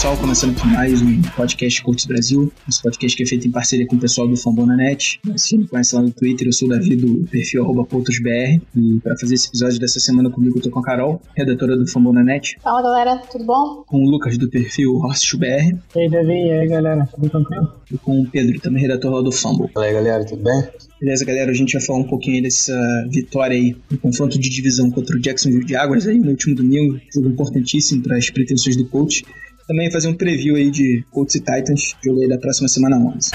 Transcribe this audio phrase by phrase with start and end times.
[0.00, 2.50] Pessoal, começando aqui mais um podcast Coach Brasil.
[2.66, 5.20] Esse podcast que é feito em parceria com o pessoal do Fambonanet.
[5.36, 8.62] Se me conhece lá no Twitter, eu sou o Davi do perfil PoutoSBR.
[8.74, 11.86] E para fazer esse episódio dessa semana comigo, eu tô com a Carol, redatora do
[11.86, 12.56] Fambonanet.
[12.62, 13.84] Fala galera, tudo bom?
[13.86, 15.76] Com o Lucas do perfil HorseBR.
[15.94, 17.70] E aí, Davi, e aí galera, tudo tranquilo?
[17.92, 19.68] E com o Pedro, também redator lá do Fumble.
[19.74, 20.64] Fala aí galera, tudo bem?
[20.98, 22.74] Beleza, galera, a gente vai falar um pouquinho dessa
[23.10, 27.28] vitória aí, no confronto de divisão contra o Jacksonville Jaguars aí no último domingo, jogo
[27.28, 29.24] importantíssimo para as pretensões do coach
[29.70, 33.30] também fazer um preview aí de Colts e Titans, jogo aí da próxima semana 11.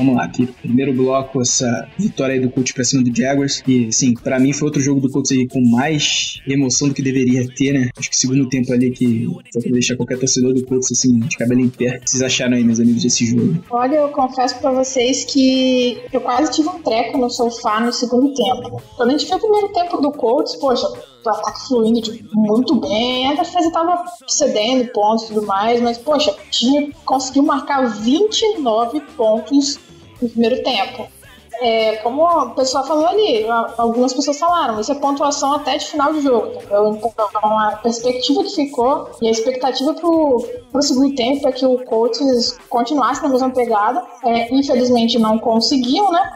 [0.00, 0.46] Vamos lá, aqui.
[0.46, 3.62] Primeiro bloco, essa vitória aí do Colts pra cima do Jaguars.
[3.68, 7.02] E, sim, pra mim foi outro jogo do Colts aí com mais emoção do que
[7.02, 7.90] deveria ter, né?
[7.98, 11.36] Acho que segundo tempo ali que foi pra deixar qualquer torcedor do Colts, assim, de
[11.36, 11.98] cabelo em pé.
[11.98, 13.62] O que vocês acharam aí, meus amigos, desse jogo?
[13.68, 18.32] Olha, eu confesso pra vocês que eu quase tive um treco no sofá no segundo
[18.32, 18.82] tempo.
[18.96, 20.86] Quando a gente viu o primeiro tempo do Colts, poxa,
[21.26, 22.00] o ataque fluindo
[22.32, 27.86] muito bem, a defesa tava cedendo pontos e tudo mais, mas, poxa, o conseguiu marcar
[28.00, 29.78] 29 pontos
[30.20, 31.08] no primeiro tempo.
[31.62, 33.44] É, como o pessoal falou ali,
[33.76, 36.54] algumas pessoas falaram, isso é pontuação até de final de jogo.
[36.54, 36.98] Entendeu?
[37.04, 41.84] Então, a perspectiva que ficou e a expectativa pro, pro segundo tempo é que o
[41.84, 44.02] Colts continuasse na mesma pegada.
[44.24, 46.32] É, infelizmente não conseguiam, né?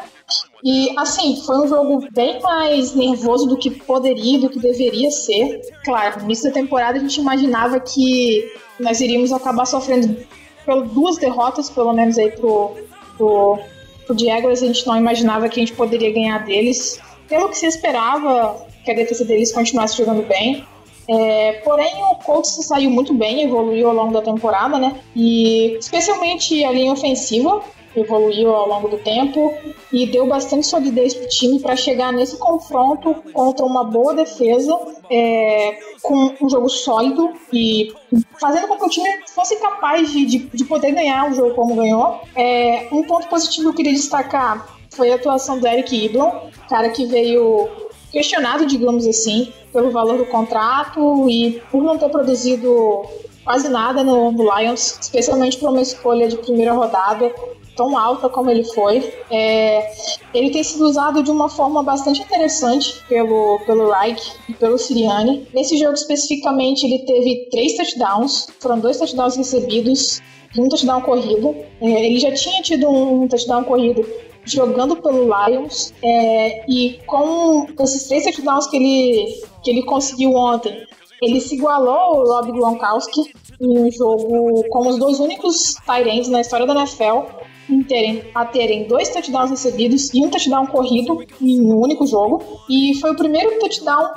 [0.62, 5.60] E assim, foi um jogo bem mais nervoso do que poderia, do que deveria ser.
[5.84, 10.16] Claro, no início da temporada a gente imaginava que nós iríamos acabar sofrendo
[10.92, 12.72] duas derrotas, pelo menos aí pro,
[13.16, 13.58] pro
[14.08, 17.00] o Jaguars a gente não imaginava que a gente poderia ganhar deles.
[17.28, 20.66] Pelo que se esperava que a defesa deles continuasse jogando bem.
[21.08, 25.00] É, porém, o Colts saiu muito bem, evoluiu ao longo da temporada, né?
[25.14, 27.62] E especialmente a linha ofensiva
[27.96, 29.54] evoluiu ao longo do tempo
[29.92, 34.76] e deu bastante solidez para o time para chegar nesse confronto contra uma boa defesa,
[35.10, 37.92] é, com um jogo sólido e
[38.40, 41.76] fazendo com que o time fosse capaz de, de, de poder ganhar o jogo como
[41.76, 42.20] ganhou.
[42.34, 46.30] É, um ponto positivo que eu queria destacar foi a atuação do Eric Iblon,
[46.68, 47.68] cara que veio
[48.12, 53.04] questionado, digamos assim, pelo valor do contrato e por não ter produzido
[53.44, 57.32] quase nada no, Lions, especialmente por uma escolha de primeira rodada
[57.76, 59.12] tão alta como ele foi.
[59.30, 59.92] É,
[60.32, 65.46] ele tem sido usado de uma forma bastante interessante pelo, pelo Reich e pelo Siriani.
[65.52, 70.20] Nesse jogo especificamente, ele teve três touchdowns, foram dois touchdowns recebidos
[70.56, 71.54] e um touchdown corrido.
[71.80, 74.06] É, ele já tinha tido um touchdown corrido
[74.44, 80.86] jogando pelo Lions é, e com esses três touchdowns que ele, que ele conseguiu ontem,
[81.22, 86.40] ele se igualou ao Rob Gronkowski em um jogo como os dois únicos Tyrants na
[86.40, 87.43] história da NFL
[87.82, 92.42] terem, a terem dois touchdowns recebidos e um touchdown corrido em um único jogo.
[92.68, 94.08] E foi o primeiro touchdown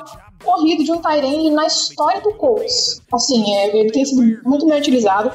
[0.44, 3.02] corrido de um Tyrene na história do Colts.
[3.12, 5.32] Assim, é, ele tem sido muito bem utilizado.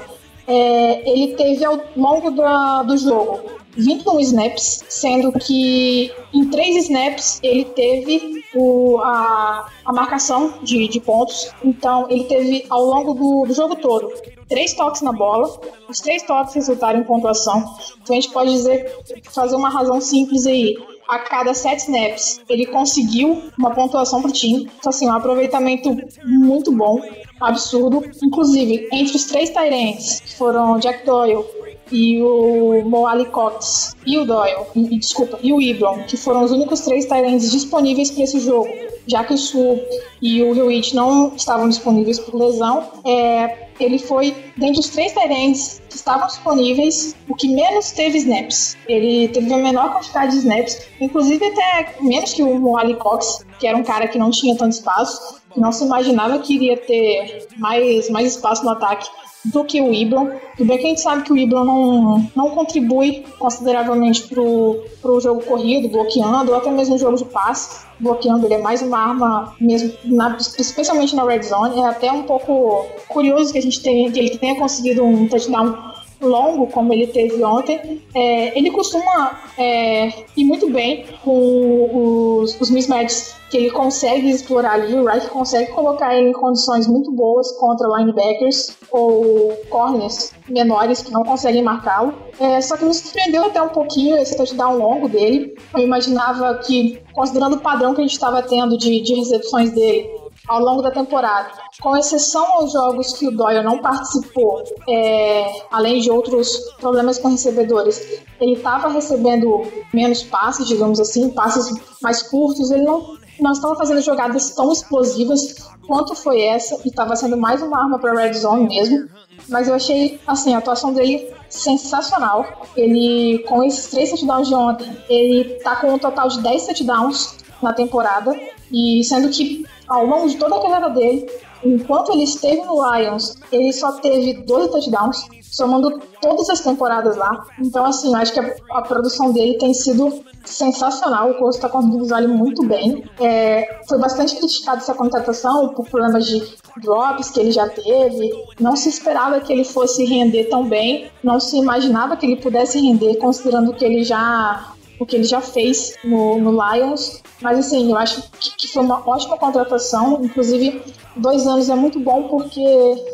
[0.47, 3.39] É, ele teve ao longo do, do jogo
[3.77, 10.99] 21 snaps, sendo que em três snaps ele teve o, a, a marcação de, de
[10.99, 11.51] pontos.
[11.63, 14.11] Então ele teve ao longo do, do jogo todo
[14.47, 15.59] três toques na bola,
[15.89, 17.75] os três toques resultaram em pontuação.
[18.01, 18.91] Então a gente pode dizer,
[19.31, 20.75] fazer uma razão simples aí.
[21.07, 24.69] A cada sete snaps, ele conseguiu uma pontuação para o time.
[24.79, 27.01] Então, assim, um aproveitamento muito bom,
[27.41, 28.03] absurdo.
[28.23, 31.45] Inclusive, entre os três Tyrants, que foram Jack Doyle,
[31.91, 36.51] e o Moali Cox e o Doyle, e, desculpa, e o Ibron, que foram os
[36.51, 38.69] únicos três Tyrants disponíveis para esse jogo,
[39.07, 39.79] já que o Sul
[40.21, 45.81] e o Hewitt não estavam disponíveis por lesão, é, ele foi, dentre os três Tyrants
[45.89, 48.77] que estavam disponíveis, o que menos teve snaps.
[48.87, 53.67] Ele teve a menor quantidade de snaps, inclusive até menos que o Moali Cox, que
[53.67, 57.47] era um cara que não tinha tanto espaço, que não se imaginava que iria ter
[57.57, 59.07] mais, mais espaço no ataque
[59.45, 60.29] do que o Ibron.
[60.57, 65.19] Tudo bem que a gente sabe que o Ibron não, não contribui consideravelmente pro, pro
[65.19, 67.85] jogo corrido, bloqueando, ou até mesmo jogo de passe.
[67.99, 71.79] Bloqueando, ele é mais uma arma mesmo, na, especialmente na red zone.
[71.79, 75.92] É até um pouco curioso que a gente tenha, que ele tenha conseguido um touchdown
[76.27, 82.69] longo, como ele teve ontem, é, ele costuma é, ir muito bem com os, os
[82.69, 87.51] mismatches que ele consegue explorar ali, o Wright consegue colocar ele em condições muito boas
[87.59, 92.15] contra linebackers ou corners menores que não conseguem marcá-lo.
[92.39, 95.55] É, só que me surpreendeu até um pouquinho esse touchdown longo dele.
[95.71, 100.09] Eu imaginava que, considerando o padrão que a gente estava tendo de, de recepções dele,
[100.47, 101.51] ao longo da temporada.
[101.81, 107.29] Com exceção aos jogos que o Doyle não participou, é, além de outros problemas com
[107.29, 112.71] recebedores, ele estava recebendo menos passes, digamos assim, passes mais curtos.
[112.71, 117.61] Ele não, não estava fazendo jogadas tão explosivas quanto foi essa e estava sendo mais
[117.61, 119.07] uma arma para Red Zone mesmo.
[119.49, 122.45] Mas eu achei assim a atuação dele sensacional.
[122.75, 127.37] Ele com esses três touchdowns de ontem, ele tá com um total de 10 touchdowns
[127.61, 128.37] na temporada
[128.71, 131.29] e sendo que ao longo de toda a carreira dele,
[131.63, 137.45] enquanto ele esteve no Lions, ele só teve dois touchdowns, somando todas as temporadas lá.
[137.59, 141.31] Então, assim, acho que a, a produção dele tem sido sensacional.
[141.31, 143.03] O Costa está conseguindo muito bem.
[143.19, 146.41] É, foi bastante criticado essa contratação por problemas de
[146.81, 148.31] drops que ele já teve.
[148.59, 151.09] Não se esperava que ele fosse render tão bem.
[151.23, 155.41] Não se imaginava que ele pudesse render, considerando que ele já o que ele já
[155.41, 157.22] fez no, no Lions.
[157.43, 158.23] Mas assim, eu acho
[158.57, 160.21] que, foi uma ótima contratação.
[160.23, 160.81] Inclusive,
[161.17, 162.63] dois anos é muito bom porque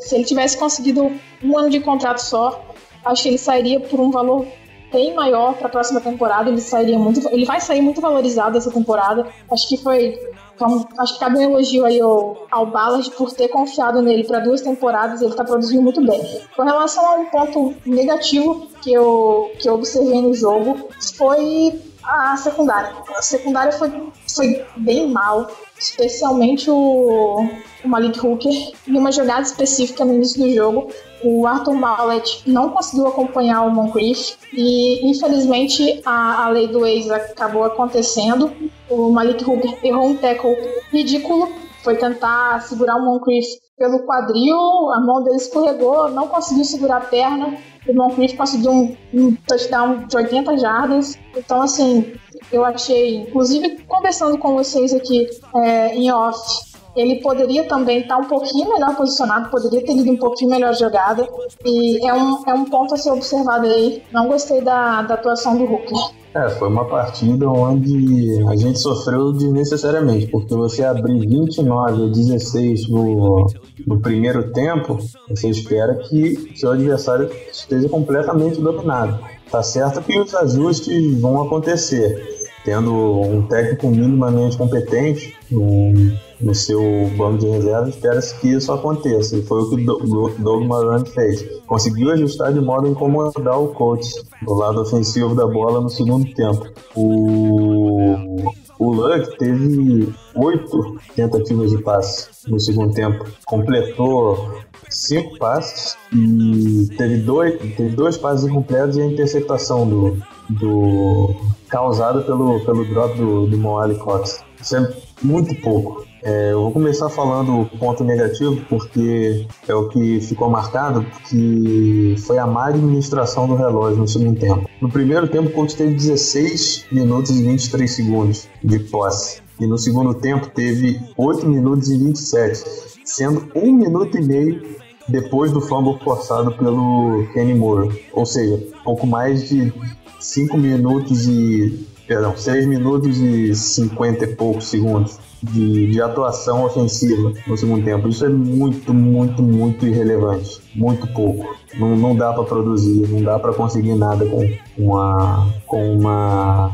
[0.01, 1.11] se ele tivesse conseguido
[1.43, 2.63] um ano de contrato só,
[3.03, 4.45] acho que ele sairia por um valor
[4.91, 6.49] bem maior para a próxima temporada.
[6.49, 9.27] Ele sairia muito, ele vai sair muito valorizado essa temporada.
[9.49, 10.19] Acho que foi
[10.59, 14.39] então, acho que cabe um elogio aí ao, ao Ballard por ter confiado nele para
[14.39, 15.21] duas temporadas.
[15.21, 16.21] Ele está produzindo muito bem.
[16.53, 22.35] Com relação a um ponto negativo que eu, que eu observei no jogo, foi a
[22.38, 22.94] secundária.
[23.15, 27.45] A secundária foi, foi bem mal, especialmente o,
[27.83, 28.51] o Malik Hooker.
[28.88, 30.91] Em uma jogada específica no início do jogo,
[31.23, 37.09] o Arthur Mallet não conseguiu acompanhar o Moncrief e, infelizmente, a, a lei do ex
[37.11, 38.51] acabou acontecendo.
[38.89, 40.57] O Malik Hooker errou um tackle
[40.91, 41.50] ridículo,
[41.83, 43.45] foi tentar segurar o Moncrief
[43.77, 44.57] pelo quadril,
[44.91, 47.57] a mão dele escorregou, não conseguiu segurar a perna.
[47.89, 51.18] O Moncrief conseguiu um, um touchdown de 80 jardas.
[51.36, 52.13] Então, assim,
[52.51, 58.25] eu achei, inclusive conversando com vocês aqui é, em off, ele poderia também estar um
[58.25, 61.27] pouquinho melhor posicionado, poderia ter ido um pouquinho melhor jogada.
[61.65, 64.03] E é um, é um ponto a ser observado aí.
[64.12, 65.94] Não gostei da, da atuação do Hulk.
[66.33, 72.88] É, foi uma partida onde a gente sofreu desnecessariamente, porque você abrir 29 a 16
[72.88, 73.47] no,
[73.88, 79.19] no primeiro tempo, você espera que seu adversário esteja completamente dominado.
[79.50, 86.81] Tá certo que os ajustes vão acontecer, tendo um técnico minimamente competente, um no seu
[87.18, 89.38] banco de reserva, espera-se que isso aconteça.
[89.38, 91.44] E foi o que o Doug Marrone fez.
[91.68, 94.09] Conseguiu ajustar de modo a incomodar o coach
[94.41, 96.65] do lado ofensivo da bola no segundo tempo.
[96.95, 103.25] O, o Luck teve oito tentativas de passe no segundo tempo.
[103.45, 110.18] Completou cinco passes e teve dois, teve dois passes incompletos e a interceptação do,
[110.50, 111.36] do
[111.69, 114.44] causada pelo, pelo drop do, do Moali Cox.
[114.62, 116.08] Isso é muito pouco.
[116.21, 122.16] É, eu vou começar falando o ponto negativo, porque é o que ficou marcado, que
[122.25, 124.69] foi a má administração do relógio no segundo tempo.
[124.81, 129.42] No primeiro tempo, o Colts teve 16 minutos e 23 segundos de posse.
[129.60, 132.63] E no segundo tempo teve 8 minutos e 27,
[133.04, 134.62] sendo 1 minuto e meio
[135.07, 138.05] depois do fumble forçado pelo Kenny Moore.
[138.13, 139.74] Ou seja, pouco mais de
[140.20, 141.88] 5 minutos e.
[142.08, 148.08] Perdão, 6 minutos e 50 e poucos segundos de, de atuação ofensiva no segundo tempo.
[148.08, 150.62] Isso é muito, muito, muito irrelevante.
[150.75, 151.46] Muito pouco.
[151.77, 156.74] Não, não dá para produzir, não dá para conseguir nada com uma, com uma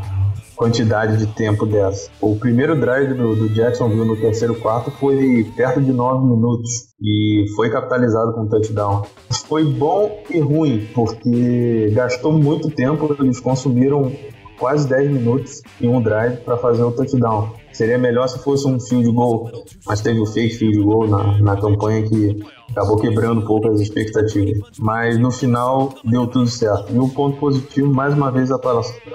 [0.56, 2.10] quantidade de tempo dessa.
[2.22, 7.46] O primeiro drive do, do Jacksonville no terceiro quarto foi perto de nove minutos e
[7.56, 9.04] foi capitalizado com touchdown.
[9.48, 14.12] Foi bom e ruim, porque gastou muito tempo, eles consumiram
[14.58, 17.52] quase 10 minutos em um drive para fazer o touchdown.
[17.76, 19.52] Seria melhor se fosse um field goal,
[19.86, 22.42] mas teve o fake field goal na, na campanha que
[22.72, 24.58] acabou quebrando um pouco as expectativas.
[24.80, 26.94] Mas no final deu tudo certo.
[26.94, 28.56] E um ponto positivo, mais uma vez, a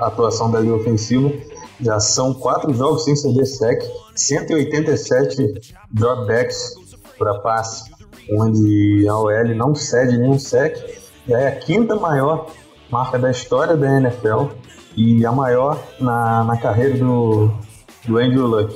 [0.01, 1.33] atuação da linha ofensiva.
[1.81, 3.83] Já são quatro jogos sem ceder sec,
[4.15, 5.55] 187
[5.91, 6.75] dropbacks
[7.19, 7.91] para passe,
[8.39, 10.77] onde a OL não cede nenhum sec.
[11.27, 12.47] Já é a quinta maior
[12.91, 14.49] marca da história da NFL
[14.95, 17.51] e a maior na, na carreira do,
[18.07, 18.75] do Andrew Luck.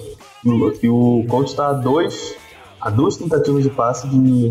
[0.83, 2.37] E o coach está a, dois,
[2.81, 4.51] a duas tentativas de passe de,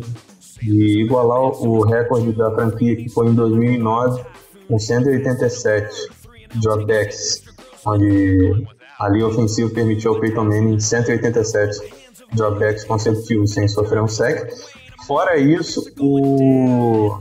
[0.62, 4.24] de igualar o recorde da franquia, que foi em 2009,
[4.68, 6.10] com 187
[6.56, 7.44] dropbacks,
[7.86, 8.66] onde
[9.00, 11.80] a linha ofensiva permitiu ao Peyton Manning 187
[12.34, 14.52] dropbacks consecutivos sem sofrer um sec.
[15.06, 17.20] Fora isso, o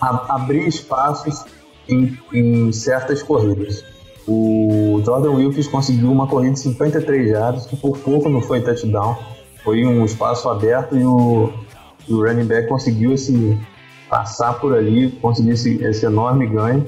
[0.00, 1.44] a, abrir espaços
[1.88, 3.84] em, em certas corridas.
[4.28, 9.16] O Jordan Wilkins conseguiu uma corrida de 53 jardas, que por pouco não foi touchdown.
[9.64, 11.50] Foi um espaço aberto e o,
[12.06, 13.58] e o running back conseguiu esse,
[14.08, 16.86] passar por ali, conseguir esse, esse enorme ganho.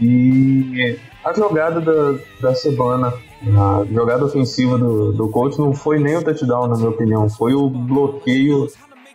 [0.00, 3.12] E a jogada da, da semana,
[3.56, 7.54] a jogada ofensiva do, do coach não foi nem o touchdown, na minha opinião, foi
[7.54, 8.66] o bloqueio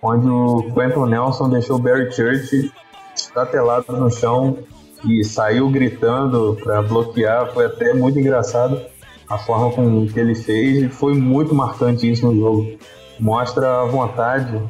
[0.01, 2.72] onde o Quentin Nelson deixou o Barry Church
[3.15, 4.57] estatelado no chão
[5.05, 7.53] e saiu gritando para bloquear.
[7.53, 8.81] Foi até muito engraçado
[9.29, 12.77] a forma com que ele fez e foi muito marcante isso no jogo.
[13.19, 14.61] Mostra a vontade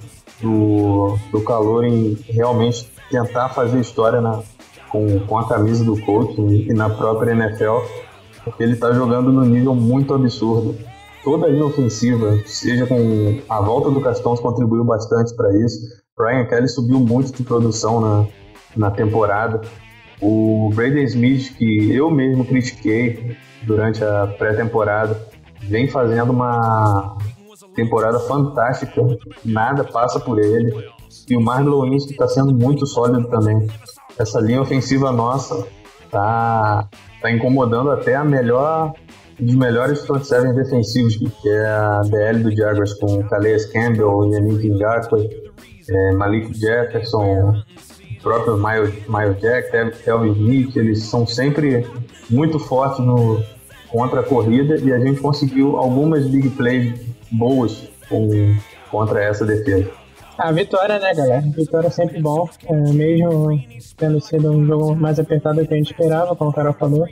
[0.42, 4.42] do, do calor em realmente tentar fazer história na,
[4.90, 7.80] com, com a camisa do coach e na própria NFL,
[8.44, 10.76] porque ele está jogando no nível muito absurdo.
[11.24, 15.78] Toda a linha ofensiva, seja com a volta do Castões, contribuiu bastante para isso.
[16.18, 18.26] Ryan Kelly subiu muito de produção na,
[18.76, 19.62] na temporada.
[20.22, 25.20] O Braden Smith, que eu mesmo critiquei durante a pré-temporada,
[25.62, 27.18] vem fazendo uma
[27.76, 29.02] temporada fantástica.
[29.46, 30.74] Nada passa por ele.
[31.30, 33.68] E o Marlon Lewinsky está sendo muito sólido também.
[34.18, 35.68] Essa linha ofensiva nossa
[36.10, 36.88] tá,
[37.22, 38.94] tá incomodando até a melhor
[39.40, 44.68] dos melhores front seven defensivos, que é a DL do Jaguars com Calais Campbell, Yannick
[44.70, 45.30] Ngakwe,
[45.90, 47.54] é, Malik Jefferson,
[48.28, 51.88] o próprio Miles, Miles Jack, Kelvin Smith, eles são sempre
[52.30, 53.42] muito fortes no,
[53.90, 57.00] contra a corrida e a gente conseguiu algumas big plays
[57.32, 58.56] boas com,
[58.92, 59.90] contra essa defesa.
[60.38, 61.42] A vitória, né, galera?
[61.42, 63.60] Vitória é sempre bom, é, mesmo
[63.98, 67.08] tendo sido um jogo mais apertado do que a gente esperava, como o Carol falou.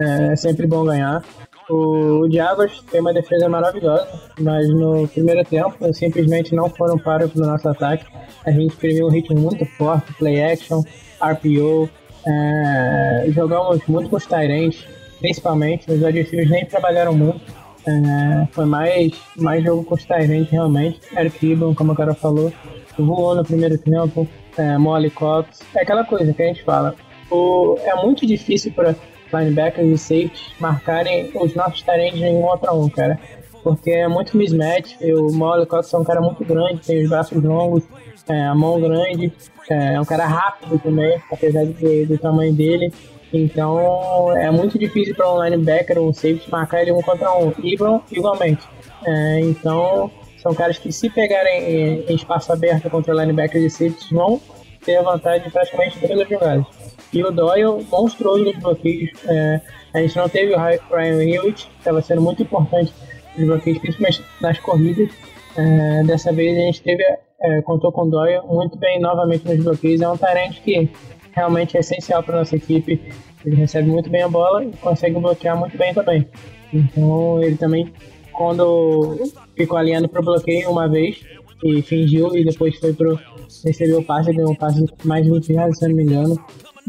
[0.00, 1.24] É, é sempre bom ganhar.
[1.68, 4.08] O, Diabos tem uma defesa maravilhosa,
[4.40, 8.06] mas no primeiro tempo simplesmente não foram para o nosso ataque.
[8.46, 10.82] A gente previu um ritmo muito forte, play action,
[11.20, 11.88] RPO.
[12.26, 14.84] É, jogamos muito com os Tyrants,
[15.20, 15.90] principalmente.
[15.90, 17.40] Os adversários nem trabalharam muito.
[17.86, 21.00] É, foi mais, mais jogo com os Tyrants, realmente.
[21.16, 22.52] Eric Ibon, como o cara falou,
[22.98, 24.26] voou no primeiro tempo.
[24.56, 25.60] É, Molly Cox.
[25.74, 26.94] É aquela coisa que a gente fala.
[27.30, 28.96] O, é muito difícil para
[29.32, 33.18] linebackers e safeties marcarem os nossos Tyrants em um contra um, cara.
[33.62, 34.96] Porque é muito mismatch.
[35.02, 37.84] O Molly é um cara muito grande, tem os braços longos,
[38.28, 39.32] é, a mão grande.
[39.68, 42.92] É, é um cara rápido também, apesar de, do tamanho dele.
[43.32, 47.52] Então é muito difícil para um linebacker um safety marcar ele um contra um.
[47.62, 48.66] Ibram, igualmente.
[49.04, 54.40] É, então são caras que se pegarem em espaço aberto contra linebackers e safeties vão
[54.84, 56.66] ter vantagem praticamente todas as jogadas.
[57.12, 59.10] E o Doyle monstruoso nos bloqueios.
[59.26, 59.60] É,
[59.94, 62.92] a gente não teve o Ryan Hewitt, que estava sendo muito importante
[63.36, 65.10] nos bloqueios, principalmente nas corridas.
[65.56, 67.02] É, dessa vez a gente teve,
[67.40, 70.00] é, contou com o Doyle muito bem novamente nos bloqueios.
[70.00, 70.90] É um tarente que
[71.32, 73.00] realmente é essencial para nossa equipe.
[73.44, 76.28] Ele recebe muito bem a bola e consegue bloquear muito bem também.
[76.72, 77.92] Então ele também,
[78.32, 81.22] quando ficou alinhando para o bloqueio uma vez
[81.64, 83.18] e fingiu e depois foi pro
[83.64, 86.38] recebeu o passe, ganhou um passe mais de 20 reais, se não me engano.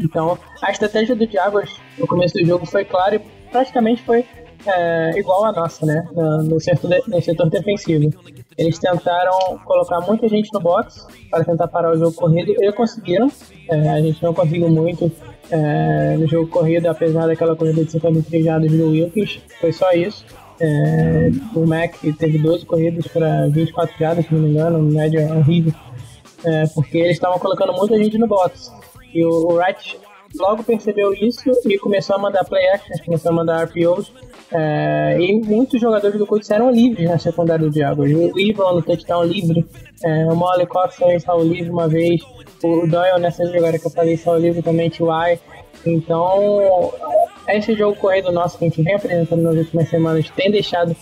[0.00, 3.18] Então a estratégia do Jaguars no começo do jogo foi clara e
[3.50, 4.24] praticamente foi
[4.66, 6.06] é, igual a nossa, né?
[6.44, 8.10] No setor, no setor defensivo.
[8.58, 12.54] Eles tentaram colocar muita gente no box para tentar parar o jogo corrido.
[12.58, 13.30] Eles conseguiram.
[13.68, 15.10] É, a gente não conseguiu muito
[15.50, 19.40] é, no jogo corrido, apesar daquela corrida de 53 jardas do Wilkins.
[19.60, 20.24] Foi só isso.
[20.60, 25.72] É, o Mac teve 12 corridas para 24 jardas, se não me engano, média horrível.
[26.44, 28.70] É, porque eles estavam colocando muita gente no box.
[29.12, 29.98] E o, Wright
[30.38, 34.12] logo percebeu isso e começou a mandar play actions, começou a mandar RPOs
[34.52, 38.12] é, e muitos jogadores do Colts eram livres na secundária do Jaguars.
[38.12, 39.66] O Ivan no touchdown livre,
[40.04, 42.20] é, o Molly Cox também saiu livre uma vez,
[42.62, 45.38] o Doyle nessa jogada que eu falei saiu livre também, T.Y.
[45.86, 46.92] Então,
[47.48, 50.94] esse jogo corrido nosso que a gente vem apresentando nas últimas semanas tem deixado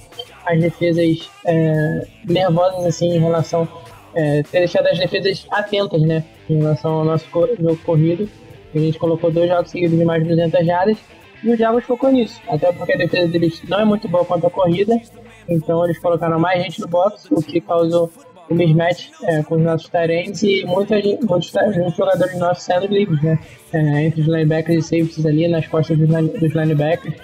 [0.47, 3.69] as defesas é, nervosas assim em relação
[4.15, 8.28] é, tem deixado as defesas atentas, né, em relação ao nosso jogo corrido.
[8.75, 10.99] A gente colocou dois jogos seguidos de mais de 200 jardas
[11.43, 14.49] e o Jaguars focou nisso, até porque a defesa deles não é muito boa contra
[14.49, 15.00] a corrida,
[15.49, 18.11] então eles colocaram mais gente no box, o que causou
[18.50, 23.23] o mismatch é, com os nossos tarentes e muitos, muitos, muitos jogadores nossos sendo livres,
[23.23, 23.38] né?
[23.73, 27.14] É, entre os linebackers e safeties ali nas costas dos, dos linebackers.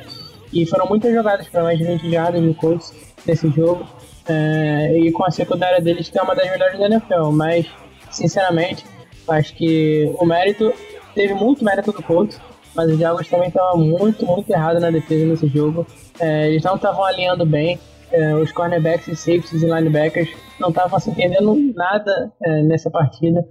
[0.52, 2.92] E foram muitas jogadas para mais de 20 jardas no Colts
[3.26, 3.84] nesse jogo.
[4.28, 7.66] É, e com a secundária deles que é uma das melhores da NFL, mas
[8.10, 8.84] sinceramente
[9.28, 10.72] acho que o mérito
[11.14, 12.40] teve muito mérito do Colts
[12.74, 15.86] mas o Jaguars também estava muito, muito errado na defesa nesse jogo.
[16.18, 17.78] É, eles não estavam alinhando bem.
[18.10, 20.28] É, os cornerbacks e safeties e linebackers
[20.60, 23.44] não estavam se entendendo nada é, nessa partida.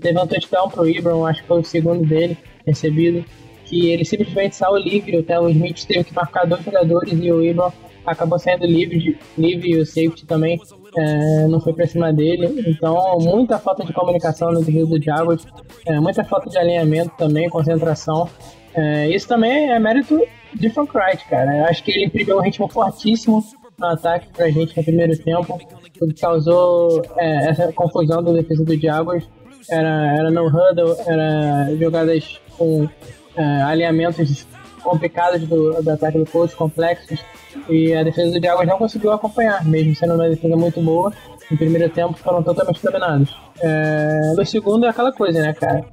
[0.00, 2.36] Teve um touchdown pro Ibram, acho que foi o segundo dele
[2.66, 3.24] recebido,
[3.64, 7.42] que ele simplesmente saiu livre, o Theo Smith teve que marcar dois jogadores e o
[7.42, 7.72] Ibram
[8.04, 10.60] acabou saindo livre, livre e o safety também
[10.96, 12.64] é, não foi pra cima dele.
[12.66, 15.46] Então, muita falta de comunicação no defesa do Jaguars,
[15.86, 18.28] é, muita falta de alinhamento também, concentração.
[18.74, 20.20] É, isso também é mérito
[20.54, 21.58] de Frank Wright, cara.
[21.58, 23.44] Eu acho que ele imprimiu um ritmo fortíssimo
[23.78, 25.58] no ataque pra gente no primeiro tempo,
[26.00, 29.28] o que causou é, essa confusão da defesa do Jaguars.
[29.70, 32.88] Era, era no huddle, era jogadas com
[33.36, 34.46] é, alinhamentos
[34.80, 37.20] complicados do, do ataque do coach, complexos,
[37.68, 41.12] e a defesa do Jaguars não conseguiu acompanhar, mesmo sendo uma defesa muito boa.
[41.50, 43.36] No primeiro tempo foram totalmente dominados.
[43.60, 45.84] É, no segundo é aquela coisa, né, cara?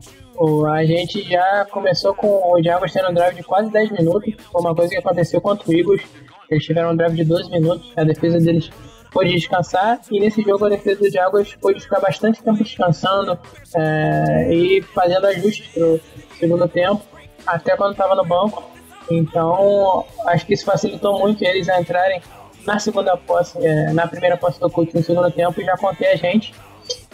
[0.71, 4.35] A gente já começou com o Jaguars tendo um drive de quase 10 minutos.
[4.51, 6.03] Foi uma coisa que aconteceu contra o Eagles.
[6.49, 7.91] Eles tiveram um drive de 12 minutos.
[7.97, 8.69] A defesa deles
[9.11, 9.99] pôde descansar.
[10.11, 13.37] E nesse jogo a defesa do Jaguars pôde ficar bastante tempo descansando
[13.75, 15.99] é, e fazendo ajustes pro
[16.39, 17.01] segundo tempo.
[17.45, 18.76] Até quando estava no banco.
[19.09, 22.21] Então, acho que isso facilitou muito eles a entrarem
[22.65, 26.11] na segunda posse, é, na primeira posse do coach no segundo tempo e já contei
[26.11, 26.53] a gente.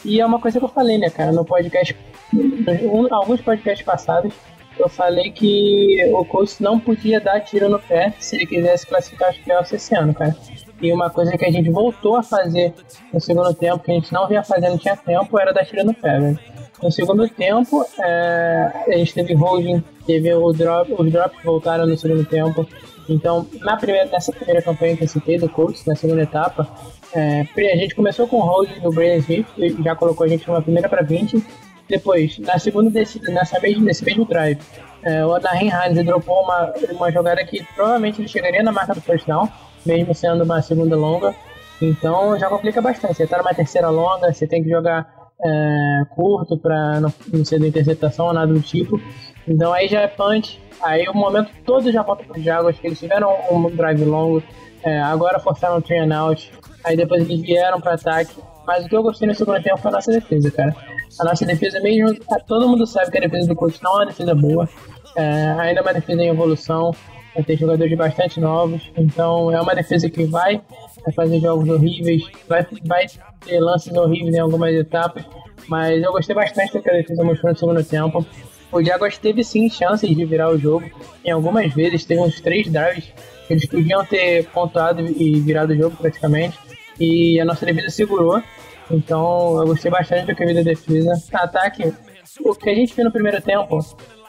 [0.03, 1.95] E é uma coisa que eu falei, né, cara, no podcast,
[2.33, 4.33] um, alguns podcasts passados,
[4.77, 9.29] eu falei que o coach não podia dar tiro no pé se ele quisesse classificar
[9.29, 10.35] os playoffs esse ano, cara.
[10.81, 12.73] E uma coisa que a gente voltou a fazer
[13.13, 15.93] no segundo tempo, que a gente não vinha fazendo tinha tempo, era dar tiro no
[15.93, 16.39] pé, velho.
[16.81, 21.97] No segundo tempo, é, a gente teve holding, teve o drop, os drops voltaram no
[21.97, 22.67] segundo tempo.
[23.07, 26.67] Então, na primeira, nessa primeira campanha que eu citei do Colts, na segunda etapa,
[27.13, 29.47] é, a gente começou com o holding do Brian Smith,
[29.83, 31.43] já colocou a gente numa primeira para 20.
[31.87, 34.59] Depois, na segunda descida, nessa mesma, nesse mesmo drive,
[35.03, 39.01] é, o Anaheim Hines dropou uma, uma jogada que provavelmente ele chegaria na marca do
[39.01, 39.49] first down,
[39.85, 41.35] mesmo sendo uma segunda longa.
[41.81, 43.15] Então já complica bastante.
[43.15, 47.59] Você tá numa terceira longa, você tem que jogar é, curto para não, não ser
[47.59, 48.99] de interceptação ou nada do tipo.
[49.47, 50.59] Então aí já é punch.
[50.81, 54.43] Aí o momento todo já volta para os Jaguars, que eles tiveram um drive longo,
[54.83, 56.51] é, agora forçaram o train out,
[56.83, 58.35] aí depois eles vieram para ataque.
[58.65, 60.75] Mas o que eu gostei no segundo tempo foi a nossa defesa, cara.
[61.19, 64.05] A nossa defesa mesmo, todo mundo sabe que a defesa do coach não é uma
[64.07, 64.67] defesa boa,
[65.15, 66.91] é, ainda é uma defesa em evolução,
[67.33, 70.61] vai ter jogadores bastante novos, então é uma defesa que vai,
[71.15, 73.05] fazer jogos horríveis, vai, vai
[73.45, 75.23] ter lances horríveis em algumas etapas,
[75.67, 78.25] mas eu gostei bastante do que a defesa mostrou no segundo tempo.
[78.71, 80.89] O Jaguars teve sim chances de virar o jogo,
[81.23, 83.05] em algumas vezes teve uns três drives
[83.47, 86.57] que eles podiam ter pontuado e virado o jogo praticamente,
[86.99, 88.41] e a nossa defesa segurou.
[88.89, 91.13] Então eu gostei bastante do que a defesa.
[91.33, 91.93] Ataque,
[92.43, 93.79] o que a gente viu no primeiro tempo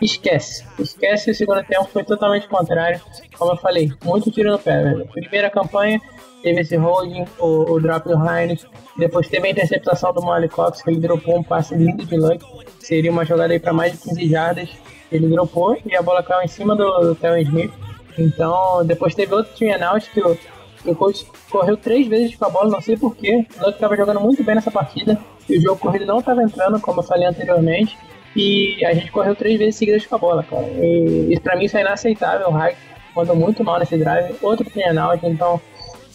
[0.05, 0.65] esquece.
[0.79, 3.01] Esquece o segundo tempo foi totalmente contrário.
[3.37, 5.07] Como eu falei, muito tiro no pé, velho.
[5.07, 6.01] Primeira campanha,
[6.43, 8.67] teve esse holding, o, o drop do Heinz.
[8.97, 12.45] Depois teve a interceptação do Molly Cox, que ele dropou um passe lindo de Luck.
[12.79, 14.69] Seria uma jogada aí para mais de 15 jardas.
[15.11, 17.73] Ele dropou e a bola caiu em cima do, do Smith.
[18.19, 20.39] Então, depois teve outro three out que o,
[20.85, 23.47] o coach correu três vezes com a bola, não sei porquê.
[23.57, 25.19] O Luck estava jogando muito bem nessa partida.
[25.49, 27.97] E o jogo corrido não estava entrando, como eu falei anteriormente.
[28.37, 30.67] E a gente correu três vezes seguidas com a bola, cara.
[30.67, 32.49] E, e pra mim isso é inaceitável.
[32.49, 32.77] O Hack
[33.15, 34.35] mandou muito mal nesse drive.
[34.43, 34.67] Outro
[35.01, 35.61] out, então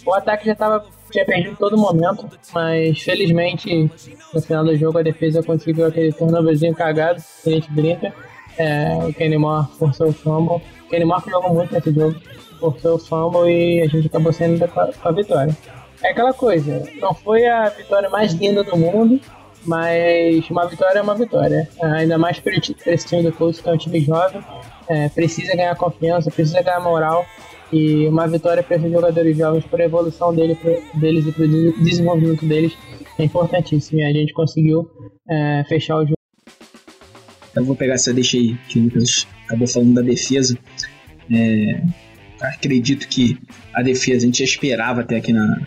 [0.06, 3.90] o ataque já tava tinha perdido todo momento, mas felizmente
[4.34, 8.14] no final do jogo a defesa conseguiu aquele turnoverzinho cagado que a gente brinca.
[8.58, 10.62] É, o Kenny Moore forçou o fumble.
[10.86, 12.16] O Kenny Moore jogou muito nesse jogo,
[12.60, 15.56] forçou o fumble e a gente acabou saindo com a vitória.
[16.04, 19.20] É aquela coisa, não foi a vitória mais linda do mundo,
[19.66, 21.70] mas uma vitória é uma vitória.
[21.82, 24.42] Ainda mais para esse time do Colts, que é um time jovem,
[24.88, 27.26] é, precisa ganhar confiança, precisa ganhar moral.
[27.72, 31.44] E uma vitória para esses jogadores jovens, para a evolução dele, pra, deles e para
[31.44, 32.74] o desenvolvimento deles,
[33.18, 34.00] é importantíssimo.
[34.00, 34.90] E a gente conseguiu
[35.30, 36.18] é, fechar o jogo.
[37.56, 40.58] Eu vou pegar essa deixa aí que o Lucas acabou falando da defesa.
[41.32, 41.82] É,
[42.42, 43.38] acredito que
[43.74, 45.62] a defesa a gente esperava até aqui na,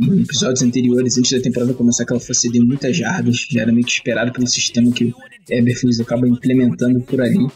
[0.00, 3.72] em episódios anteriores, antes da temporada começar, que ela fosse ceder muitas jardas, já era
[3.72, 5.14] meio que esperado pelo sistema que o
[5.50, 7.46] Eberflus acaba implementando por ali,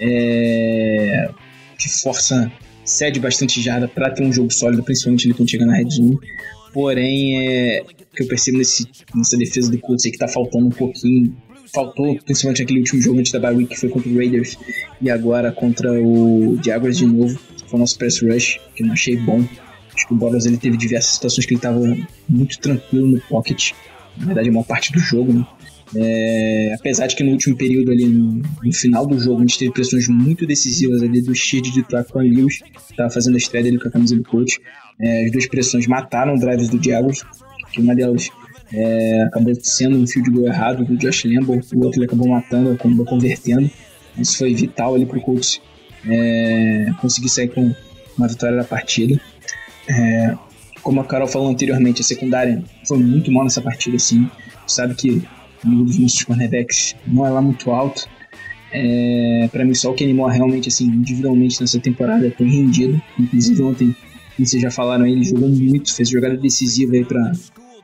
[0.00, 1.30] é,
[1.78, 2.50] que força,
[2.84, 6.18] cede bastante jarda para ter um jogo sólido, principalmente ele quando chega na red zone.
[6.72, 10.66] Porém, é, o que eu percebo nesse, nessa defesa do Colts é que tá faltando
[10.66, 11.34] um pouquinho
[11.72, 14.56] faltou, principalmente aquele último jogo antes da bye week, que foi contra o Raiders,
[15.00, 18.94] e agora contra o Jaguars de novo, foi o nosso press rush, que eu não
[18.94, 19.44] achei bom.
[19.98, 21.80] Acho que o Boros ele teve diversas situações que ele estava
[22.28, 23.72] muito tranquilo no pocket.
[24.16, 25.44] Na verdade, a maior parte do jogo, né?
[25.96, 29.58] É, apesar de que no último período ali, no, no, final do jogo, a gente
[29.58, 33.64] teve pressões muito decisivas ali do Shid de Traquan Lewis, que estava fazendo a estreia
[33.64, 34.60] dele com a camisa do coach.
[35.00, 37.24] É, as duas pressões mataram o drives do Jaguars,
[37.72, 38.30] que uma delas
[38.72, 42.70] é, acabou sendo um field goal errado do Josh Lambo, o outro ele acabou matando,
[42.70, 43.68] acabou convertendo.
[44.16, 45.60] Isso foi vital ali para o coach
[46.06, 47.74] é, conseguir sair com
[48.16, 49.20] uma vitória da partida.
[49.88, 50.36] É,
[50.82, 54.28] como a Carol falou anteriormente, a secundária foi muito mal nessa partida, assim.
[54.66, 55.22] Sabe que
[55.64, 58.08] o dos nossos cornerbacks não é lá muito alto.
[58.70, 63.00] É, para mim, só o Kenny Moore realmente, assim, individualmente nessa temporada tem rendido.
[63.18, 63.96] Inclusive, ontem,
[64.36, 67.32] como vocês já falaram, ele jogou muito, fez jogada decisiva aí pra,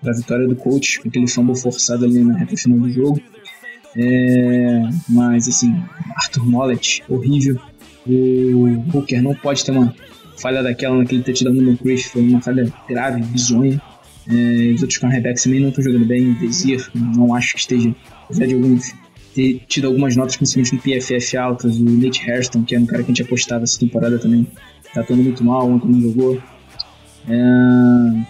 [0.00, 3.20] pra vitória do coach, com aquele fumble forçado ali na reta final do jogo.
[3.96, 5.74] É, mas, assim,
[6.16, 7.58] Arthur Mollett, horrível.
[8.06, 9.94] O Hooker não pode ter uma
[10.38, 13.80] falha daquela naquele touchdown do McCriff, foi uma falha grave, bizonha.
[14.26, 16.32] É, os outros cornerbacks também não estão jogando bem.
[16.34, 17.94] Desir, não acho que esteja,
[18.24, 18.94] apesar de alguns
[19.34, 21.76] ter tido algumas notas, principalmente no PFF altas.
[21.76, 24.46] O Nate Hairston, que é um cara que a gente apostava essa temporada também,
[24.94, 26.40] tá atuando muito mal, ontem não jogou.
[27.28, 27.34] É,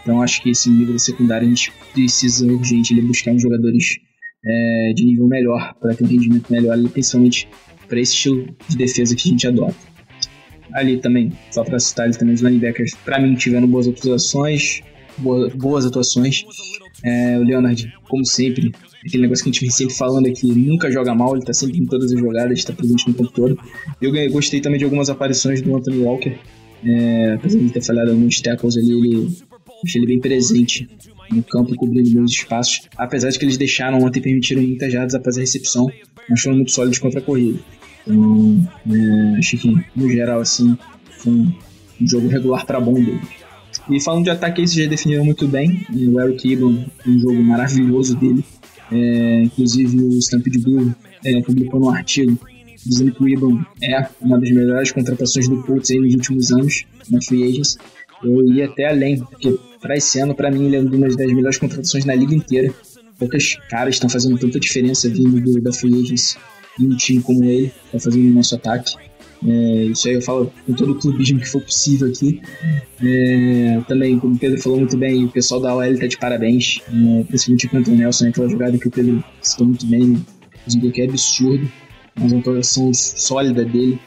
[0.02, 3.98] então acho que esse nível secundário a gente precisa urgente buscar uns jogadores
[4.44, 7.48] é, de nível melhor para ter um rendimento melhor, principalmente
[7.88, 9.93] para esse estilo de defesa que a gente adota.
[10.72, 14.80] Ali também, só para citar ali também os linebackers, para mim tiveram boas atuações,
[15.18, 16.44] boas, boas atuações.
[17.02, 18.72] É, o Leonard, como sempre,
[19.06, 21.78] aquele negócio que a gente vem sempre falando aqui, nunca joga mal, ele tá sempre
[21.78, 23.58] em todas as jogadas, está presente no tempo todo.
[24.00, 26.34] Eu gostei também de algumas aparições do Anthony Walker,
[26.84, 29.36] é, apesar de ter falhado alguns tackles ali, ele,
[29.84, 30.88] achei ele bem presente
[31.30, 35.36] no campo, cobrindo bons espaços, apesar de que eles deixaram ontem permitiram muitas jardas após
[35.36, 35.90] a recepção,
[36.28, 37.58] mas foram muito sólidos contra a corrida.
[38.06, 40.76] Então, é, que, no geral, assim,
[41.18, 41.52] foi um,
[42.02, 43.20] jogo regular para bom dele.
[43.90, 45.86] E falando de ataque, eles já definiram muito bem.
[45.90, 48.44] O Eric Ebron, um jogo maravilhoso dele.
[48.92, 52.38] É, inclusive, o Stampede Blue é, publicou um artigo
[52.84, 57.20] dizendo que o Ebron é uma das melhores contratações do Colts nos últimos anos na
[57.22, 57.78] Free Agents.
[58.22, 61.58] Eu ia até além, porque para esse ano, para mim, ele é uma das melhores
[61.58, 62.72] contratações na liga inteira.
[63.18, 66.36] Poucas caras estão fazendo tanta diferença vindo do, da Free Agents
[66.80, 68.96] um time como ele, está fazendo o nosso ataque.
[69.46, 72.40] É, isso aí eu falo com todo o clubismo que for possível aqui.
[73.02, 76.80] É, também, como o Pedro falou muito bem, o pessoal da OL tá de parabéns,
[76.88, 80.24] é, principalmente com o Nelson, aquela jogada que o Pedro citou muito bem,
[80.74, 81.70] um bloqueio absurdo,
[82.16, 83.98] mas uma atuação sólida dele.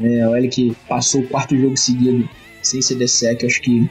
[0.00, 2.26] É, a OL que passou o quarto jogo seguido
[2.62, 3.90] sem ser sec, acho que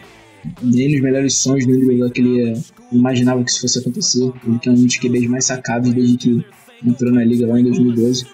[0.64, 2.60] nem nos melhores sonhos do individual que ele
[2.92, 4.32] imaginava que isso fosse acontecer.
[4.48, 6.46] Ele que é um dos QBs mais sacados desde que
[6.86, 8.26] entrou na liga lá em 2012.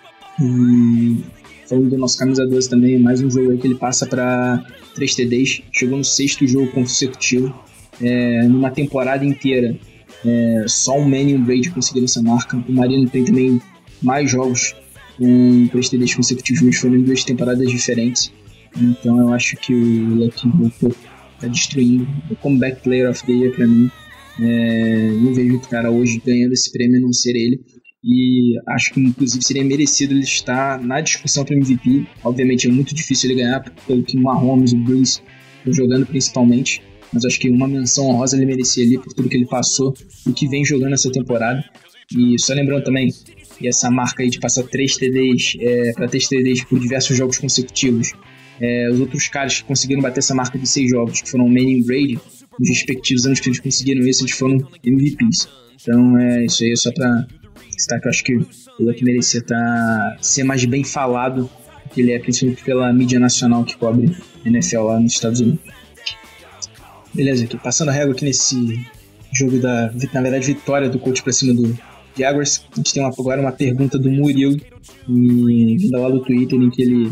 [0.42, 1.24] E
[1.68, 4.64] falando do nosso camisa 12 também, mais um jogo aí que ele passa para
[4.96, 7.54] 3 TDs, chegou no sexto jogo consecutivo,
[8.02, 9.78] é, numa temporada inteira.
[10.26, 12.58] É, só o Manny e o Brady conseguiram essa marca.
[12.58, 13.62] O Marino tem também
[14.02, 14.76] mais jogos
[15.18, 18.32] com 3 TDs consecutivos, mas foram em duas temporadas diferentes.
[18.76, 20.96] Então eu acho que o Lucky voltou,
[21.40, 22.08] tá destruindo.
[22.30, 23.90] O Comeback Player of the Year pra mim.
[24.40, 27.60] É, não vejo o cara hoje ganhando esse prêmio a não ser ele
[28.08, 32.08] e acho que inclusive seria merecido ele estar na discussão para MVP.
[32.24, 35.22] Obviamente é muito difícil ele ganhar pelo que o Mahomes e o Breeze
[35.58, 39.36] estão jogando principalmente, mas acho que uma menção honrosa ele merecia ali por tudo que
[39.36, 39.94] ele passou
[40.26, 41.62] e que vem jogando essa temporada.
[42.18, 43.10] E só lembrando também
[43.60, 47.38] e essa marca aí de passar 3 TDs é, para 3 TDs por diversos jogos
[47.38, 48.14] consecutivos.
[48.62, 51.84] É, os outros caras que conseguiram bater essa marca de 6 jogos, que foram Manning
[51.84, 52.20] Brady,
[52.58, 55.50] nos respectivos anos que eles conseguiram isso, eles foram MVPs.
[55.82, 57.28] Então é isso aí, só para
[57.78, 58.48] destaque, eu acho que o
[58.80, 61.50] Luck merecia tá, ser mais bem falado
[61.94, 65.62] que ele é, principalmente pela mídia nacional que cobre NFL lá nos Estados Unidos.
[67.14, 68.86] Beleza, aqui passando a régua aqui nesse
[69.34, 71.78] jogo da, na verdade, vitória do coach pra cima do
[72.18, 72.66] Jaguars.
[72.72, 74.58] A gente tem uma, agora uma pergunta do Murilo,
[75.08, 77.12] vindo lá do Twitter, em que ele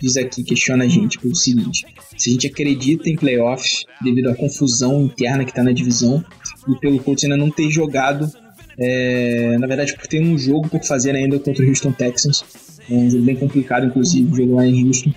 [0.00, 1.84] diz aqui, questiona a gente pelo seguinte:
[2.16, 6.24] se a gente acredita em playoffs devido à confusão interna que está na divisão
[6.68, 8.30] e pelo coach ainda não ter jogado
[8.78, 12.44] é, na verdade, porque tem um jogo por fazer ainda contra o Houston Texans.
[12.90, 15.12] É um jogo bem complicado, inclusive, jogo lá em Houston,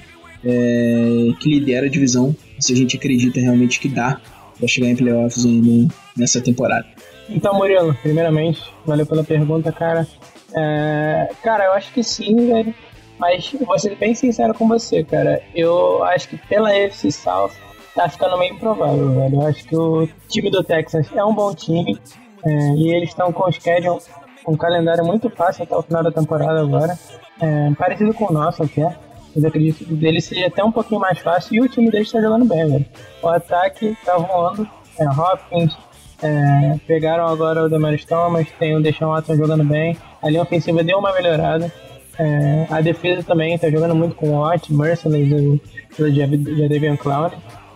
[0.45, 2.35] é, que lidera a divisão.
[2.59, 4.19] Se a gente acredita realmente que dá
[4.57, 6.85] para chegar em playoffs ainda nessa temporada.
[7.29, 10.07] Então, Murilo, primeiramente, valeu pela pergunta, cara.
[10.55, 12.73] É, cara, eu acho que sim, velho.
[13.19, 15.41] Mas vou ser bem sincero com você, cara.
[15.53, 17.51] Eu acho que pela FC South
[17.95, 19.35] tá ficando meio improvável, velho.
[19.35, 21.99] Eu acho que o time do Texans é um bom time.
[22.45, 23.99] É, e eles estão com o schedule,
[24.47, 26.97] um calendário muito fácil até o final da temporada agora.
[27.39, 28.95] É, parecido com o nosso até.
[29.35, 31.55] Mas acredito que dele seja até um pouquinho mais fácil.
[31.55, 32.85] E o time deles está jogando bem, velho.
[33.21, 34.67] O ataque tá voando.
[34.97, 35.77] É, Hopkins,
[36.23, 39.95] é, pegaram agora o Demaris Thomas, tem o Deshaun Watson jogando bem.
[40.23, 41.71] A linha ofensiva deu uma melhorada.
[42.17, 45.61] É, a defesa também está jogando muito com o Watt, Merciless
[45.99, 47.29] e o Jadavian Clown.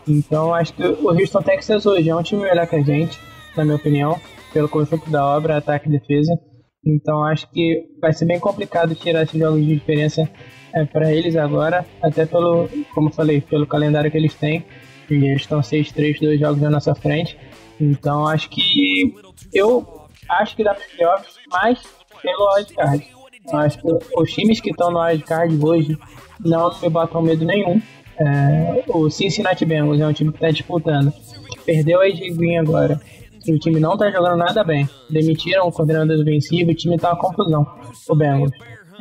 [0.07, 3.19] Então acho que o Houston Texas hoje é um time melhor que a gente,
[3.55, 4.19] na minha opinião
[4.53, 6.33] pelo conjunto da obra, ataque e defesa.
[6.85, 10.29] Então acho que vai ser bem complicado tirar esses jogos de diferença
[10.73, 14.65] é, para eles agora, até pelo, como falei, pelo calendário que eles têm.
[15.09, 17.37] E eles estão 6-3, dois jogos na nossa frente.
[17.79, 19.13] Então acho que
[19.53, 21.81] eu acho que dá para playoffs mais
[22.21, 23.07] pelo wildcard.
[23.53, 25.97] Acho que os times que estão no wildcard hoje
[26.39, 27.81] não me botam medo nenhum.
[28.19, 31.11] É, o Cincinnati Bengals é um time que está disputando.
[31.65, 32.99] Perdeu a Green agora.
[33.47, 34.87] O time não está jogando nada bem.
[35.09, 37.65] Demitiram o coordenador defensivo, o time está uma confusão.
[38.07, 38.51] O Bengals.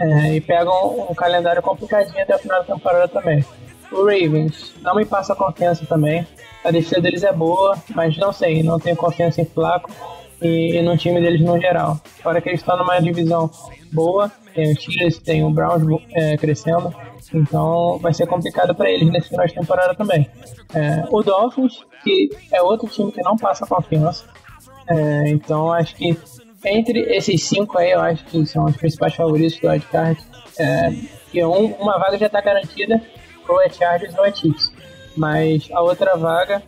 [0.01, 3.45] É, e pegam um, calendário complicadinho até o final da temporada também.
[3.93, 6.27] O Ravens não me passa confiança também.
[6.65, 9.91] A defesa deles é boa, mas não sei, não tenho confiança em Flaco
[10.41, 12.01] e, e no time deles no geral.
[12.23, 13.51] Fora que eles estão numa divisão
[13.93, 16.95] boa, tem o Steelers, tem o Browns é, crescendo,
[17.33, 20.29] então vai ser complicado para eles nesse final de temporada também.
[20.75, 24.25] É, o Dolphins, que é outro time que não passa confiança,
[24.89, 26.17] é, então acho que
[26.65, 30.21] entre esses cinco aí, eu acho que são os principais favoritos do wildcard.
[30.59, 30.93] É,
[31.33, 33.01] e um, uma vaga já está garantida,
[33.49, 34.71] ou é Chargers ou é Chiefs.
[35.17, 36.63] Mas a outra vaga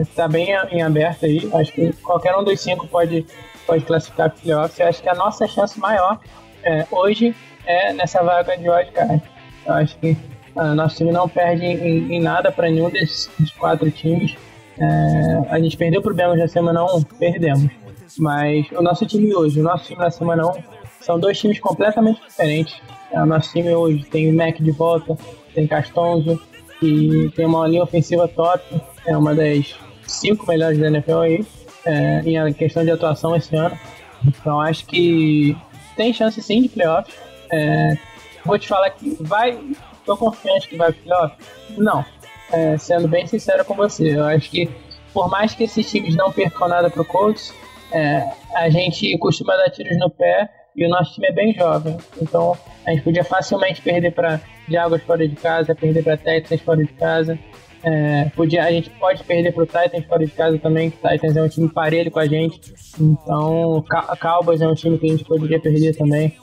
[0.00, 1.50] está é, bem em aberto aí.
[1.52, 3.26] Acho que qualquer um dos cinco pode,
[3.66, 4.80] pode classificar para playoffs.
[4.80, 6.18] Acho que a nossa chance maior
[6.64, 7.34] é, hoje
[7.66, 9.22] é nessa vaga de wildcard.
[9.68, 10.16] Eu acho que
[10.56, 14.34] a nosso time não perde em, em nada para nenhum desses, quatro times.
[14.78, 17.70] É, a gente perdeu para o Bengals na semana 1, perdemos.
[18.18, 20.52] Mas o nosso time hoje, o nosso time na semana 1,
[21.00, 22.80] são dois times completamente diferentes.
[23.12, 25.16] O nosso time hoje tem o Mac de volta,
[25.54, 26.40] tem Castonzo,
[26.80, 28.62] que tem uma linha ofensiva top,
[29.06, 29.76] é uma das
[30.06, 31.46] cinco melhores da NFL aí,
[31.84, 33.78] é, em questão de atuação esse ano.
[34.26, 35.56] Então acho que
[35.96, 37.14] tem chance sim de playoffs.
[37.50, 37.96] É,
[38.44, 39.58] vou te falar que vai.
[40.04, 41.36] Tô confiante que vai playoff?
[41.76, 42.04] Não.
[42.50, 44.70] É, sendo bem sincero com você, eu acho que
[45.12, 47.52] por mais que esses times não percam nada pro Colts,
[47.92, 48.22] é,
[48.54, 51.96] a gente costuma dar tiros no pé e o nosso time é bem jovem.
[52.20, 56.78] Então a gente podia facilmente perder para Jaguars fora de casa, perder para Texans fora
[56.78, 57.38] de casa.
[57.82, 61.08] É, podia, a gente pode perder para o Titans fora de casa também, que o
[61.08, 62.60] Titans é um time parelho com a gente.
[63.00, 66.34] Então, a Cowboys é um time que a gente poderia perder também.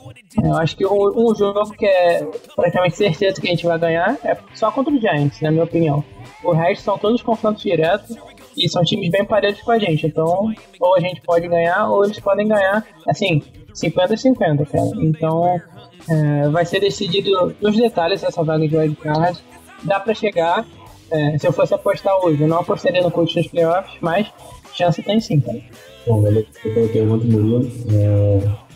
[0.42, 3.78] É, eu acho que um, um, jogo que é praticamente certeza que a gente vai
[3.78, 6.02] ganhar é só contra o Giants, na minha opinião.
[6.42, 8.16] O resto são todos confrontos diretos
[8.56, 10.06] e são times bem parelhos com a gente.
[10.06, 13.42] Então, ou a gente pode ganhar, ou eles podem ganhar, assim,
[13.74, 14.90] 50-50, cara.
[15.02, 15.60] Então,
[16.08, 19.38] é, vai ser decidido nos detalhes essa vaga de wildcard.
[19.82, 20.64] Dá para chegar.
[21.10, 24.26] É, se eu fosse apostar hoje, eu não apostaria no coach nos playoffs, mas
[24.74, 25.60] chance tem sim, cara.
[26.06, 26.46] Bom, beleza.
[26.64, 27.70] Eu coloquei muito Murilo.
[27.92, 28.66] É...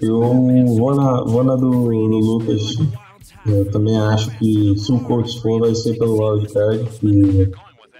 [0.00, 0.20] Eu
[0.76, 2.76] vou na, vou na do, do Lucas.
[3.46, 6.88] Eu também acho que se o coach for, vai ser pelo wildcard.
[7.02, 7.50] E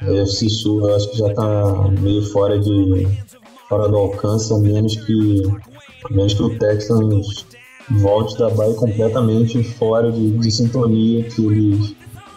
[0.03, 3.07] a FC Sul eu acho que já tá meio fora de
[3.69, 5.43] fora do alcance, a menos que
[6.11, 7.47] menos que o Texans
[7.91, 11.95] volte da baia completamente fora de, de sintonia, que eles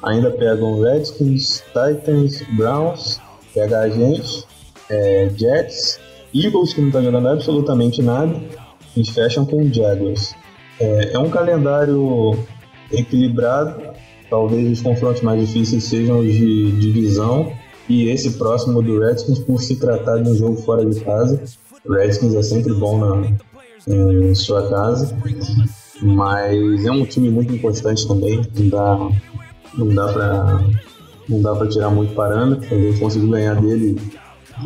[0.07, 3.19] ainda pegam Redskins, Titans, Browns,
[3.53, 4.45] pega a gente,
[4.89, 5.99] é, Jets,
[6.33, 8.39] Eagles, que não tá jogando absolutamente nada,
[8.95, 10.33] e fecham com Jaguars.
[10.79, 12.37] É, é um calendário
[12.91, 13.81] equilibrado,
[14.29, 17.51] talvez os confrontos mais difíceis sejam os de divisão,
[17.89, 21.41] e esse próximo do Redskins, por se tratar de um jogo fora de casa.
[21.89, 23.31] Redskins é sempre bom na,
[23.87, 25.17] em sua casa,
[26.01, 28.41] mas é um time muito importante também.
[28.69, 29.09] Dá,
[29.75, 30.59] não dá para
[31.29, 32.67] não dá para tirar muito parâmetro.
[32.69, 33.99] Gente conseguiu ganhar dele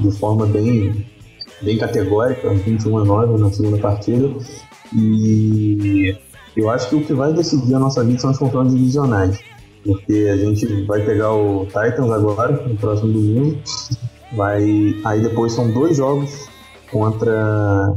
[0.02, 1.06] de forma bem
[1.62, 4.30] bem categórica, 21 a 9 na segunda partida.
[4.96, 6.16] E
[6.56, 9.40] eu acho que o que vai decidir a nossa vida são os confrontos divisionais.
[9.84, 13.60] Porque a gente vai pegar o Titans agora, no próximo domingo.
[14.36, 16.48] Vai, aí depois são dois jogos
[16.92, 17.94] contra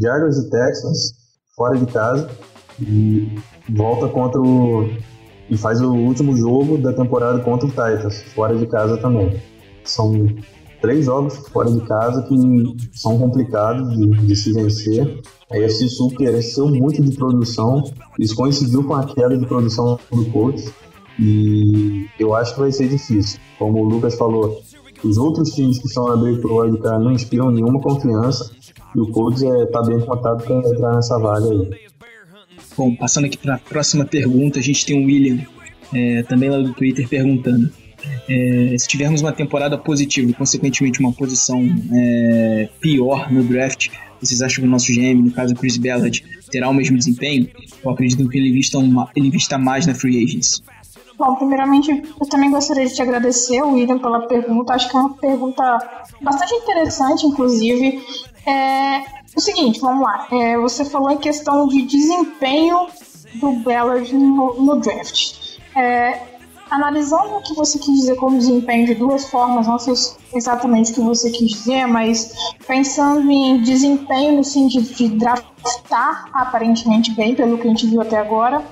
[0.00, 1.14] Jaguars e Texans,
[1.54, 2.30] fora de casa,
[2.80, 3.38] e
[3.70, 4.88] volta contra o.
[5.48, 9.40] e faz o último jogo da temporada contra o Titans, fora de casa também.
[9.84, 10.26] São
[10.80, 12.36] três jogos fora de casa que
[12.92, 15.20] são complicados de, de se vencer.
[15.50, 17.84] A FC Sul cresceu muito de produção,
[18.18, 20.72] isso coincidiu com a queda de produção do Colts,
[21.18, 23.40] e eu acho que vai ser difícil.
[23.58, 24.60] Como o Lucas falou,
[25.04, 28.50] os outros times que estão na briga pro wildcard não inspiram nenhuma confiança.
[28.94, 31.86] E o Colts é, tá bem contado para entrar nessa vaga aí.
[32.76, 35.38] Bom, passando aqui para a próxima pergunta, a gente tem o William,
[35.94, 37.72] é, também lá do Twitter, perguntando.
[38.28, 41.62] É, se tivermos uma temporada positiva e, consequentemente, uma posição
[41.92, 43.88] é, pior no draft,
[44.20, 47.48] vocês acham que o nosso GM, no caso Chris Ballard, terá o mesmo desempenho?
[47.82, 50.62] Ou acreditam que ele invista, uma, ele invista mais na free agents?
[51.16, 54.74] Bom, primeiramente, eu também gostaria de te agradecer, William, pela pergunta.
[54.74, 55.78] Acho que é uma pergunta
[56.20, 58.02] bastante interessante, inclusive.
[58.46, 60.26] É o seguinte, vamos lá.
[60.32, 62.88] É, você falou em questão de desempenho
[63.34, 65.58] do Ballard no, no draft.
[65.76, 66.20] É,
[66.70, 69.94] analisando o que você quis dizer como desempenho de duas formas, não sei
[70.34, 72.32] exatamente o que você quis dizer, mas
[72.66, 78.16] pensando em desempenho no sentido de draftar aparentemente bem, pelo que a gente viu até
[78.16, 78.64] agora,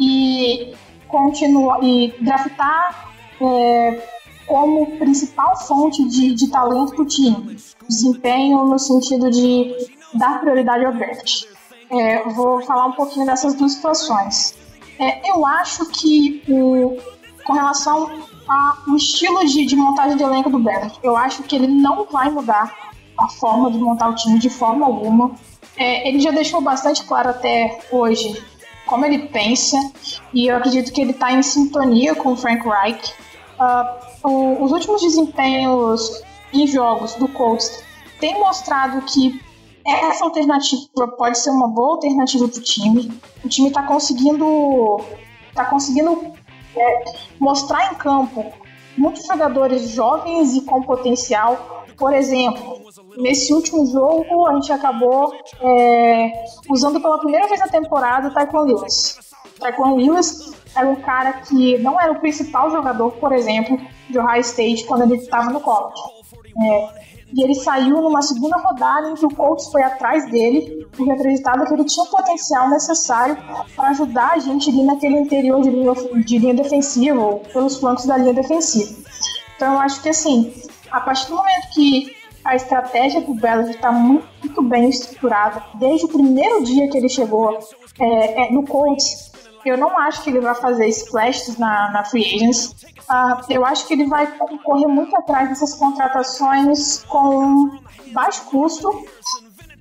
[0.00, 0.74] e
[1.06, 4.02] continuar e draftar é,
[4.46, 7.56] como principal fonte de, de talento para o time.
[7.88, 9.74] Desempenho no sentido de
[10.14, 11.44] dar prioridade ao draft.
[11.90, 14.54] É, vou falar um pouquinho dessas duas situações.
[14.98, 16.96] É, eu acho que o,
[17.44, 18.10] com relação
[18.48, 22.30] ao estilo de, de, montagem de elenco do Bernard, eu acho que ele não vai
[22.30, 25.32] mudar a forma de montar o time de forma alguma.
[25.76, 28.42] É, ele já deixou bastante claro até hoje
[28.86, 29.76] como ele pensa
[30.34, 33.14] e eu acredito que ele está em sintonia com o Frank Reich.
[34.24, 36.22] Uh, os últimos desempenhos
[36.52, 37.82] em jogos do Colts
[38.20, 39.40] têm mostrado que
[39.86, 43.20] essa alternativa pode ser uma boa alternativa para o time.
[43.44, 45.00] O time está conseguindo,
[45.54, 46.32] tá conseguindo
[46.76, 47.04] é,
[47.38, 48.52] mostrar em campo
[48.96, 51.84] muitos jogadores jovens e com potencial.
[51.96, 52.80] Por exemplo,
[53.16, 56.32] nesse último jogo a gente acabou é,
[56.68, 59.31] usando pela primeira vez na temporada o Taekwondo Lewis.
[59.62, 64.40] Taekwondo Lewis era um cara que não era o principal jogador, por exemplo, de Ohio
[64.40, 66.00] State quando ele estava no college.
[66.56, 67.02] É,
[67.34, 71.64] e ele saiu numa segunda rodada em que o Colts foi atrás dele, porque acreditava
[71.64, 73.36] que ele tinha o potencial necessário
[73.74, 78.04] para ajudar a gente ali naquele interior de linha, de linha defensiva, ou pelos flancos
[78.04, 78.94] da linha defensiva.
[79.56, 80.52] Então eu acho que assim,
[80.90, 86.06] a partir do momento que a estratégia do Belo está muito, muito, bem estruturada, desde
[86.06, 87.58] o primeiro dia que ele chegou
[88.00, 89.31] é, é, no Colts,
[89.64, 92.74] eu não acho que ele vai fazer splashes na, na Free Agents.
[93.10, 94.26] Uh, eu acho que ele vai
[94.64, 97.78] correr muito atrás dessas contratações com
[98.12, 99.04] baixo custo,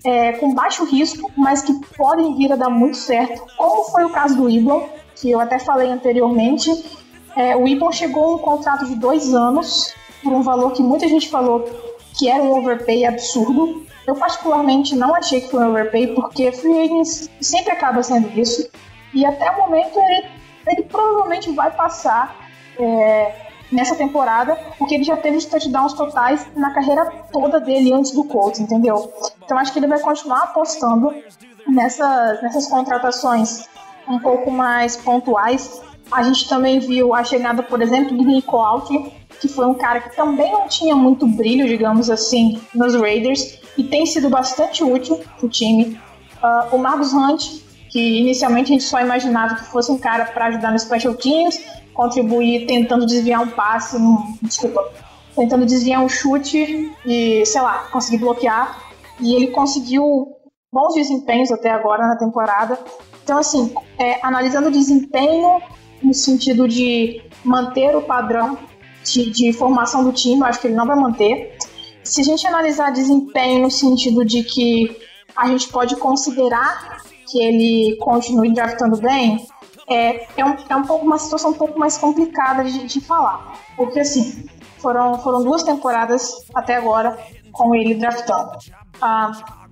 [0.03, 4.09] é, com baixo risco, mas que podem vir a dar muito certo, como foi o
[4.09, 6.69] caso do Iblon, que eu até falei anteriormente.
[7.35, 11.07] É, o Iblon chegou a um contrato de dois anos, por um valor que muita
[11.07, 11.65] gente falou
[12.17, 13.85] que era um overpay absurdo.
[14.05, 18.69] Eu particularmente não achei que foi um overpay, porque free agents sempre acaba sendo isso.
[19.13, 20.28] E até o momento ele,
[20.67, 22.36] ele provavelmente vai passar
[22.80, 23.36] é,
[23.71, 28.24] nessa temporada, porque ele já teve os touchdowns totais na carreira toda dele antes do
[28.26, 29.12] Colts, entendeu?
[29.43, 31.13] Então acho que ele vai continuar apostando
[31.67, 33.69] nessas, nessas contratações
[34.08, 35.82] um pouco mais pontuais.
[36.12, 40.02] A gente também viu a chegada, por exemplo, do Nico Alter, que foi um cara
[40.02, 45.17] que também não tinha muito brilho, digamos assim, nos Raiders, e tem sido bastante útil
[45.38, 46.00] para o time.
[46.43, 50.45] Uh, o Marcus Hunt, que inicialmente a gente só imaginava que fosse um cara para
[50.45, 51.62] ajudar nos special teams,
[51.93, 54.91] contribuir tentando desviar um passe, um, desculpa,
[55.36, 58.82] tentando desviar um chute e, sei lá, conseguir bloquear.
[59.19, 60.36] E ele conseguiu
[60.71, 62.80] bons desempenhos até agora na temporada.
[63.23, 65.62] Então, assim, é, analisando o desempenho
[66.01, 68.58] no sentido de manter o padrão
[69.04, 71.58] de, de formação do time, eu acho que ele não vai manter.
[72.06, 74.97] Se a gente analisar desempenho no sentido de que
[75.36, 79.45] a gente pode considerar que ele continue draftando bem,
[79.87, 83.57] é, é, um, é um pouco uma situação um pouco mais complicada de, de falar.
[83.75, 84.45] Porque assim,
[84.79, 87.17] foram, foram duas temporadas até agora
[87.51, 88.51] com ele draftando.
[89.01, 89.31] Ah,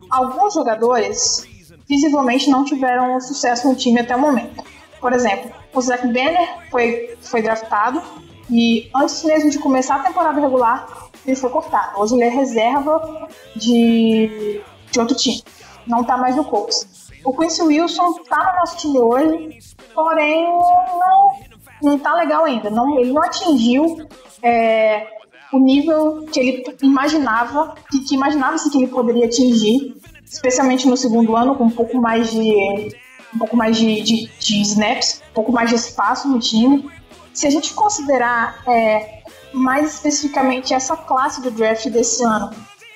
[0.09, 1.47] alguns jogadores
[1.87, 4.63] visivelmente não tiveram sucesso no time até o momento.
[4.99, 8.01] Por exemplo, o Zach Banner foi, foi draftado
[8.49, 11.99] e antes mesmo de começar a temporada regular, ele foi cortado.
[11.99, 15.43] Hoje ele é reserva de, de outro time.
[15.87, 16.98] Não tá mais no Colts.
[17.25, 19.59] O Quincy Wilson tá no nosso time hoje,
[19.93, 21.39] porém não,
[21.81, 22.69] não tá legal ainda.
[22.69, 24.07] Não, ele não atingiu
[24.41, 25.07] é,
[25.51, 31.35] o nível que ele imaginava, que, que imaginava-se que ele poderia atingir, especialmente no segundo
[31.35, 32.97] ano, com um pouco mais de
[33.33, 36.89] um pouco mais de, de, de snaps, um pouco mais de espaço no time.
[37.33, 39.21] Se a gente considerar é,
[39.53, 42.49] mais especificamente essa classe do draft desse ano,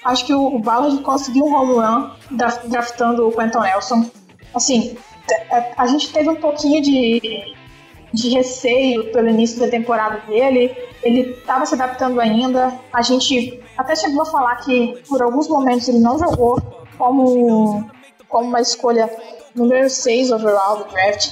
[0.04, 2.12] acho que o, o Ballard conseguiu um home run
[2.66, 4.10] draftando o Quentin Nelson.
[4.54, 4.96] Assim,
[5.78, 7.56] a, gente teve um pouquinho de,
[8.14, 10.76] de receio pelo início da temporada dele.
[11.02, 12.74] Ele estava se adaptando ainda.
[12.92, 16.62] A gente até chegou a falar que por alguns momentos ele não jogou
[16.98, 17.90] como,
[18.28, 19.10] como uma escolha
[19.56, 21.32] número 6 overall do draft.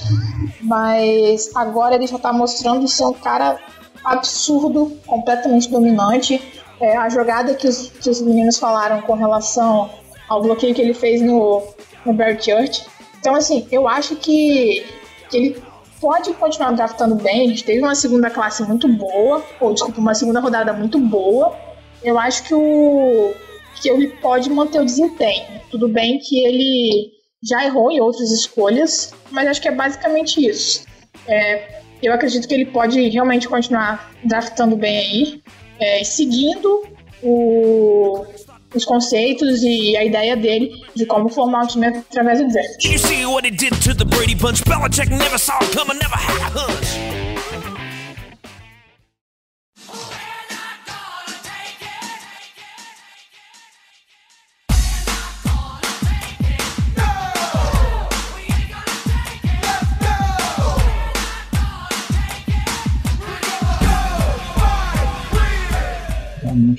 [0.60, 3.58] Mas agora ele já está mostrando ser um cara
[4.04, 6.40] absurdo, completamente dominante
[6.82, 9.88] é, a jogada que os, que os meninos falaram com relação
[10.28, 11.62] ao bloqueio que ele fez no,
[12.04, 12.84] no Bear Church.
[13.22, 14.84] Então, assim, eu acho que,
[15.30, 15.62] que ele
[16.00, 17.46] pode continuar draftando bem.
[17.46, 21.56] A gente teve uma segunda classe muito boa, ou desculpa, uma segunda rodada muito boa.
[22.02, 23.32] Eu acho que o
[23.80, 25.60] que ele pode manter o desempenho.
[25.70, 30.84] Tudo bem que ele já errou em outras escolhas, mas acho que é basicamente isso.
[31.28, 35.42] É, eu acredito que ele pode realmente continuar draftando bem aí,
[35.78, 36.84] é, seguindo
[37.22, 38.26] o,
[38.74, 42.84] os conceitos e a ideia dele de como formar um time através do draft.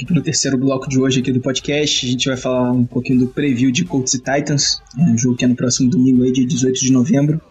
[0.03, 2.05] Aqui o terceiro bloco de hoje aqui do podcast.
[2.05, 5.35] A gente vai falar um pouquinho do preview de Colts e Titans, é um jogo
[5.35, 7.41] que é no próximo domingo, aí, dia 18 de novembro,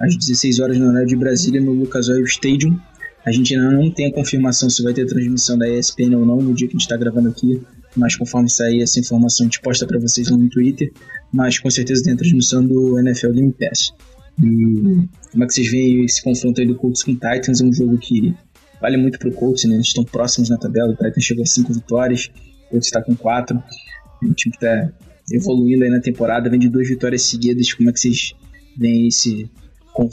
[0.00, 2.78] às 16 horas no horário de Brasília, no Lucas Oil Stadium.
[3.24, 6.36] A gente ainda não tem a confirmação se vai ter transmissão da ESPN ou não
[6.42, 7.62] no dia que a gente está gravando aqui,
[7.96, 10.92] mas conforme sair essa informação a gente posta para vocês lá no Twitter,
[11.32, 13.94] mas com certeza tem a transmissão do NFL Game Pass.
[14.42, 17.60] E como é que vocês veem esse confronto aí do Colts com Titans?
[17.60, 18.34] É um jogo que
[18.80, 19.74] vale muito pro Colts, né?
[19.74, 22.30] Eles estão próximos na tabela, o Titans chegou a cinco vitórias,
[22.66, 23.62] o Colts está com quatro.
[24.22, 24.90] O time está
[25.32, 27.72] evoluindo aí na temporada, vem de duas vitórias seguidas.
[27.72, 28.34] Como é que vocês
[28.76, 29.50] veem esse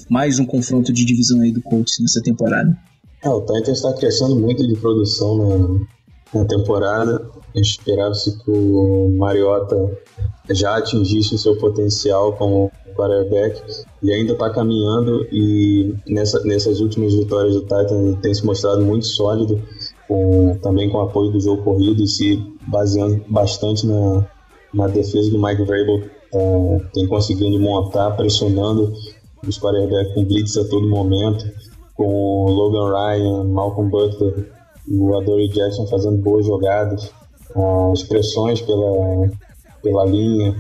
[0.10, 2.78] mais um confronto de divisão aí do Colts nessa temporada?
[3.24, 5.86] É, o Titans está crescendo muito de produção na,
[6.34, 7.30] na temporada.
[7.54, 9.98] Esperava-se que o Mariota
[10.50, 13.62] já atingisse o seu potencial como quarterback
[14.04, 19.06] e ainda está caminhando e nessa, nessas últimas vitórias do Titans tem se mostrado muito
[19.06, 19.62] sólido
[20.08, 24.26] com, também com o apoio do jogo corrido e se baseando bastante na,
[24.74, 26.02] na defesa do Mike Vrabel
[26.34, 28.94] é, tem conseguido montar, pressionando
[29.46, 31.50] os quarterbacks com blitz a todo momento
[31.96, 34.61] com Logan Ryan, Malcolm Butler
[34.94, 37.12] o Adoree Jackson fazendo boas jogadas
[37.94, 39.30] as pressões pela,
[39.84, 40.56] pela linha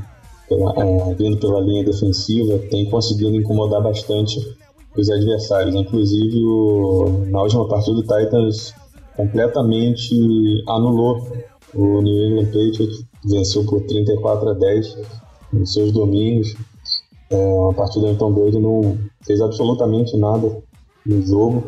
[0.51, 4.37] pela, é, vindo pela linha defensiva, tem conseguido incomodar bastante
[4.97, 5.73] os adversários.
[5.73, 8.73] Inclusive, o, na última partida, o Titans
[9.15, 10.13] completamente
[10.67, 11.25] anulou
[11.73, 14.97] o New England Patriots, venceu por 34 a 10
[15.53, 16.53] nos seus domínios.
[17.29, 20.61] É, uma partida então doida, não fez absolutamente nada
[21.05, 21.63] no jogo.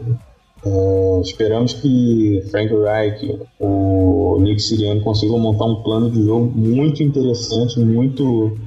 [0.66, 7.04] É, esperamos que Frank Reich, o Nick Siriano consigam montar um plano de jogo muito
[7.04, 8.58] interessante, muito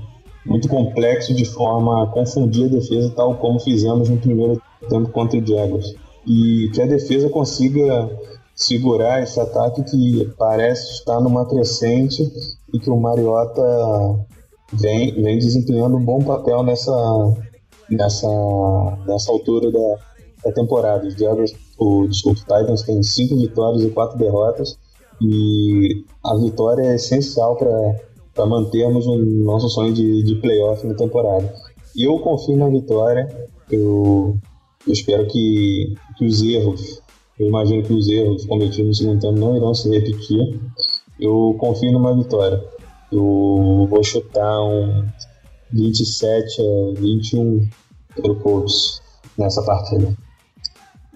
[0.45, 5.39] muito complexo de forma a confundir a defesa, tal como fizemos no primeiro tempo contra
[5.39, 5.95] o Jaguars.
[6.25, 8.09] E que a defesa consiga
[8.55, 12.23] segurar esse ataque que parece estar numa crescente
[12.73, 13.63] e que o Mariota
[14.73, 16.93] vem, vem desempenhando um bom papel nessa,
[17.91, 18.29] nessa,
[19.07, 19.97] nessa altura da,
[20.45, 21.07] da temporada.
[21.07, 24.79] Os Jaguars, o, desculpa, Titans tem cinco vitórias e quatro derrotas
[25.21, 27.97] e a vitória é essencial para
[28.37, 31.53] para mantermos o nosso sonho de, de playoff na temporada.
[31.97, 33.27] Eu confio na vitória,
[33.71, 34.37] eu,
[34.87, 37.03] eu espero que, que os erros,
[37.41, 40.61] eu imagino que os erros cometidos no segundo tempo não irão se repetir.
[41.19, 42.63] Eu confio numa vitória.
[43.11, 45.07] Eu vou chutar um
[45.73, 47.67] 27 a 21
[48.15, 49.01] pelo Colts
[49.39, 50.15] nessa partida.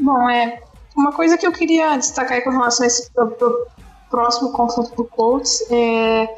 [0.00, 0.62] Bom, é
[0.96, 3.66] uma coisa que eu queria destacar com relação a esse pro, pro
[4.10, 6.36] próximo confronto do Colts é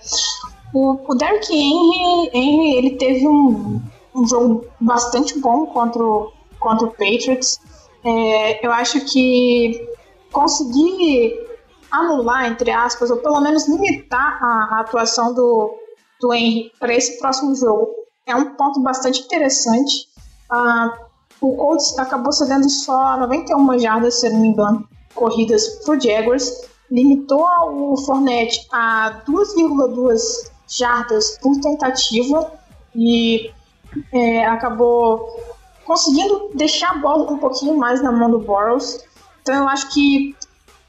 [0.75, 3.81] o, o Derrick Henry, Henry ele teve um,
[4.15, 7.61] um jogo bastante bom contra o, contra o Patriots.
[8.05, 9.89] É, eu acho que
[10.33, 11.39] conseguir
[11.91, 15.75] anular, entre aspas, ou pelo menos limitar a, a atuação do,
[16.21, 17.91] do Henry para esse próximo jogo
[18.27, 20.09] é um ponto bastante interessante.
[20.51, 21.07] Ah,
[21.43, 26.69] o Colts acabou cedendo só 91 jardas, se não me engano, corridas para o Jaguars,
[26.91, 30.23] limitou o Fournette a 2,2
[30.69, 32.53] jardas por tentativa
[32.95, 33.51] e
[34.13, 35.29] é, acabou
[35.85, 39.05] conseguindo deixar a bola um pouquinho mais na mão do Boros.
[39.43, 40.37] Então eu acho que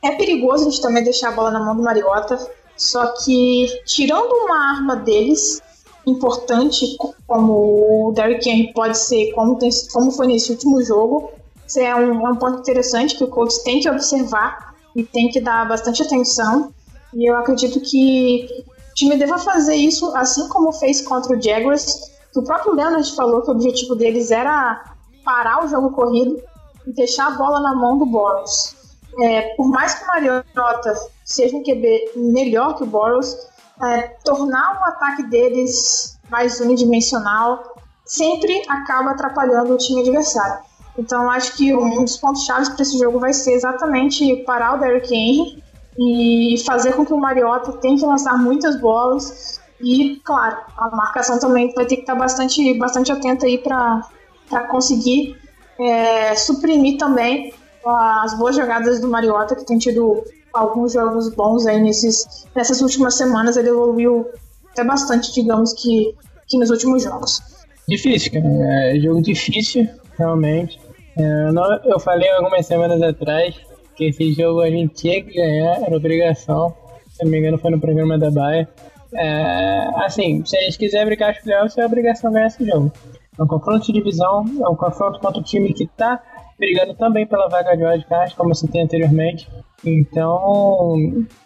[0.04, 2.38] é perigoso a gente também deixar a bola na mão do Mariota.
[2.78, 5.62] Só que tirando uma arma deles
[6.06, 6.98] importante,
[7.28, 11.32] como o Derrick Henry pode ser, como, tem, como foi nesse último jogo,
[11.66, 15.30] isso é um, é um ponto interessante que o Colts tem que observar e tem
[15.30, 16.74] que dar bastante atenção.
[17.14, 18.48] E eu acredito que
[18.92, 23.16] o time deva fazer isso assim como fez contra o Jaguars, que o próprio Leonard
[23.16, 24.84] falou que o objetivo deles era
[25.24, 26.42] parar o jogo corrido
[26.86, 28.76] e deixar a bola na mão do Boros.
[29.22, 33.36] É, por mais que o Mariota seja um QB melhor que o Boros,
[33.82, 40.64] é, tornar o ataque deles mais unidimensional sempre acaba atrapalhando o time adversário.
[40.98, 44.80] Então acho que um dos pontos chaves para esse jogo vai ser exatamente parar o
[44.80, 45.64] Derrick Henry
[45.98, 51.74] e fazer com que o Mariota tente lançar muitas bolas E, claro, a marcação também
[51.74, 55.38] vai ter que estar bastante, bastante atenta aí para conseguir
[55.78, 57.54] é, suprimir também
[57.86, 60.24] as boas jogadas do Mariota, que tem tido
[60.54, 63.58] alguns jogos bons aí nesses, nessas últimas semanas.
[63.58, 64.28] Ele evoluiu
[64.72, 66.16] até bastante, digamos que,
[66.48, 67.42] que nos últimos jogos.
[67.88, 68.46] Difícil, cara.
[68.92, 70.80] É jogo difícil, realmente.
[71.18, 71.50] É,
[71.86, 73.56] eu falei algumas semanas atrás
[73.96, 76.76] que esse jogo a gente tinha que ganhar, era obrigação.
[77.12, 78.68] Se não me engano, foi no programa da Baia.
[79.14, 82.92] É, assim, se a gente quiser brigar os playoffs, é obrigação ganhar esse jogo.
[83.38, 86.22] É um confronto de divisão, é um confronto contra o time que está
[86.58, 89.48] brigando também pela vaga de wildcard, como citei anteriormente.
[89.86, 90.96] Então,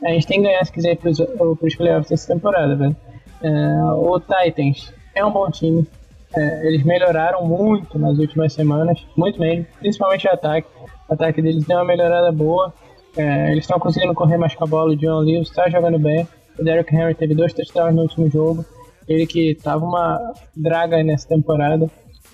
[0.03, 2.95] a gente tem que ganhar se quiser para os playoffs essa temporada, velho.
[3.41, 5.87] É, o Titans é um bom time.
[6.35, 10.67] É, eles melhoraram muito nas últimas semanas, muito mesmo, principalmente o ataque.
[11.09, 12.73] O ataque deles deu uma melhorada boa.
[13.15, 14.91] É, eles estão conseguindo correr mais com a bola.
[14.91, 16.27] O John Lewis está jogando bem.
[16.59, 18.65] O Derrick Henry teve dois touchdowns no último jogo.
[19.07, 21.85] Ele que tava uma draga nessa temporada.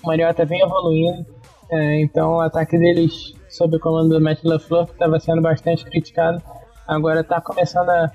[0.02, 1.24] O Mariota vem evoluindo.
[1.70, 5.84] É, então o ataque deles, sob o comando do Matt LaFleur, que estava sendo bastante
[5.84, 6.42] criticado,
[6.86, 8.10] agora está começando a,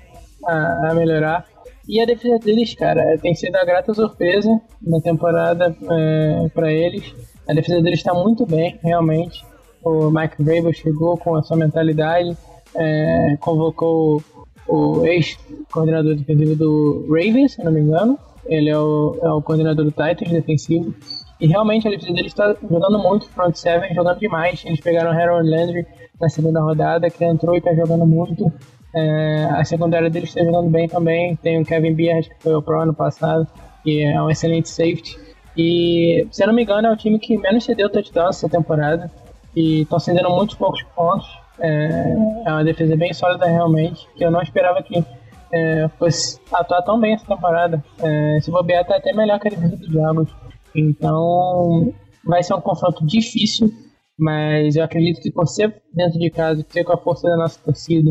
[0.46, 1.44] a, a, melhorar.
[1.88, 7.14] E a defesa deles, cara, tem sido a grata surpresa na temporada é, para eles.
[7.48, 9.44] A defesa deles está muito bem, realmente.
[9.82, 12.36] O Mike Vrabel chegou com a sua mentalidade,
[12.76, 14.22] é, convocou
[14.68, 18.18] o ex-coordenador defensivo do Ravens, se não me engano.
[18.46, 20.94] Ele é o, é o coordenador do Titans defensivo.
[21.40, 24.62] E realmente defesa dele está jogando muito, front seven, jogando demais.
[24.64, 25.86] Eles pegaram Harold Landry
[26.20, 28.52] na segunda rodada, que entrou e está jogando muito.
[28.94, 31.36] É, a secundária deles está jogando bem também.
[31.36, 33.46] Tem o Kevin Beard, que foi o Pro ano passado,
[33.82, 35.18] que é um excelente safety.
[35.56, 39.10] E, se eu não me engano, é o time que menos cedeu touchdown essa temporada.
[39.56, 41.26] E estão cedendo muitos poucos pontos.
[41.58, 42.16] É,
[42.46, 45.04] é, uma defesa bem sólida realmente, que eu não esperava que
[45.52, 47.82] é, fosse atuar tão bem essa temporada.
[48.02, 50.28] É, se bobear, tá até melhor que a defesa dos Diabos.
[50.74, 51.92] Então,
[52.24, 53.72] vai ser um confronto difícil,
[54.18, 57.58] mas eu acredito que por ser dentro de casa, ser com a força da nossa
[57.60, 58.10] torcida,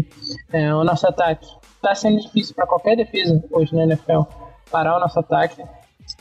[0.52, 4.22] é, o nosso ataque está sendo difícil para qualquer defesa hoje na NFL
[4.70, 5.64] parar o nosso ataque.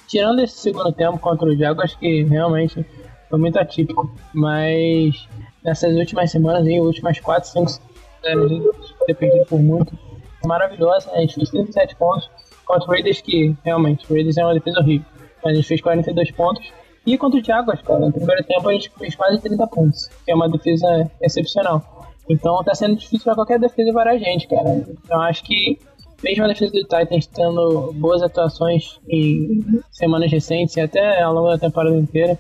[0.07, 2.85] Tirando esse segundo tempo contra o Jaguars, que realmente
[3.29, 5.29] foi muito atípico, mas
[5.65, 7.81] nessas últimas semanas, aí, últimas 4, 5
[8.23, 8.63] semanas,
[9.07, 9.99] dependido por muito,
[10.45, 11.11] maravilhosa.
[11.13, 12.31] A gente fez 37 pontos
[12.65, 15.07] contra o Raiders, que realmente, o Raiders é uma defesa horrível.
[15.45, 16.73] A gente fez 42 pontos.
[17.07, 20.31] E contra o Jaguars, cara, no primeiro tempo a gente fez quase 30 pontos, que
[20.31, 22.07] é uma defesa excepcional.
[22.29, 24.85] Então tá sendo difícil para qualquer defesa para a gente, cara.
[25.05, 25.79] Então acho que
[26.23, 31.49] mesmo a defesa do Titans tendo boas atuações em semanas recentes e até ao longo
[31.49, 32.39] da temporada inteira,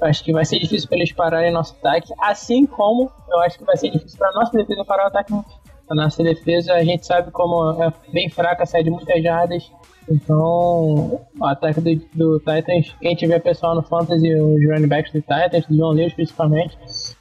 [0.00, 3.64] acho que vai ser difícil para eles pararem nosso ataque, assim como eu acho que
[3.64, 5.32] vai ser difícil para nossa defesa parar o ataque.
[5.90, 9.70] A nossa defesa, a gente sabe como é bem fraca, sai de muitas jardas.
[10.08, 15.20] Então, o ataque do, do Titans, quem tiver pessoal no Fantasy, os running backs do
[15.20, 16.76] Titans, do John Lewis principalmente,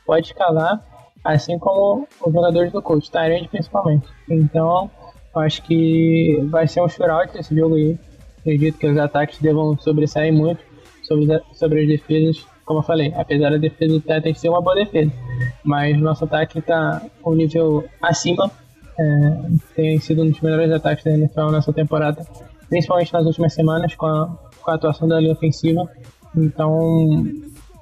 [0.05, 0.83] pode escalar,
[1.23, 4.07] assim como os jogadores do coach, Tyrande principalmente.
[4.29, 4.89] Então,
[5.35, 7.97] acho que vai ser um shootout esse jogo aí.
[8.39, 10.63] Acredito que os ataques devam sobressair muito
[11.03, 14.75] sobre, sobre as defesas como eu falei, apesar da defesa do Titans ser uma boa
[14.75, 15.11] defesa,
[15.61, 18.49] mas nosso ataque está um nível acima,
[18.97, 19.41] é,
[19.75, 22.25] tem sido um dos melhores ataques da NFL nessa temporada,
[22.71, 24.27] principalmente nas últimas semanas com a,
[24.61, 25.91] com a atuação da linha ofensiva.
[26.33, 27.21] Então,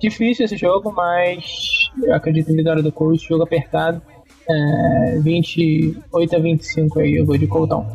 [0.01, 4.01] difícil esse jogo, mas eu acredito em vitória do Colts, jogo apertado,
[4.49, 7.85] é, 28 a 25 aí, eu vou de Coltão.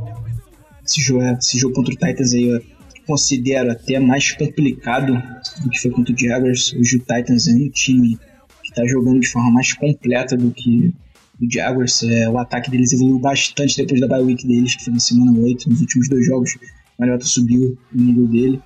[0.87, 2.63] Esse jogo, é, esse jogo contra o Titans aí, eu
[3.09, 5.21] considero até mais complicado
[5.65, 6.75] do que foi contra o Jaguars.
[6.75, 8.17] Hoje o Titans é um time
[8.63, 10.95] que está jogando de forma mais completa do que
[11.43, 12.05] o Jaguars.
[12.05, 15.37] É, o ataque deles evoluiu bastante depois da bye week deles, que foi na semana
[15.37, 15.69] 8.
[15.69, 16.57] Nos últimos dois jogos,
[16.99, 18.61] o Mariota subiu o nível dele.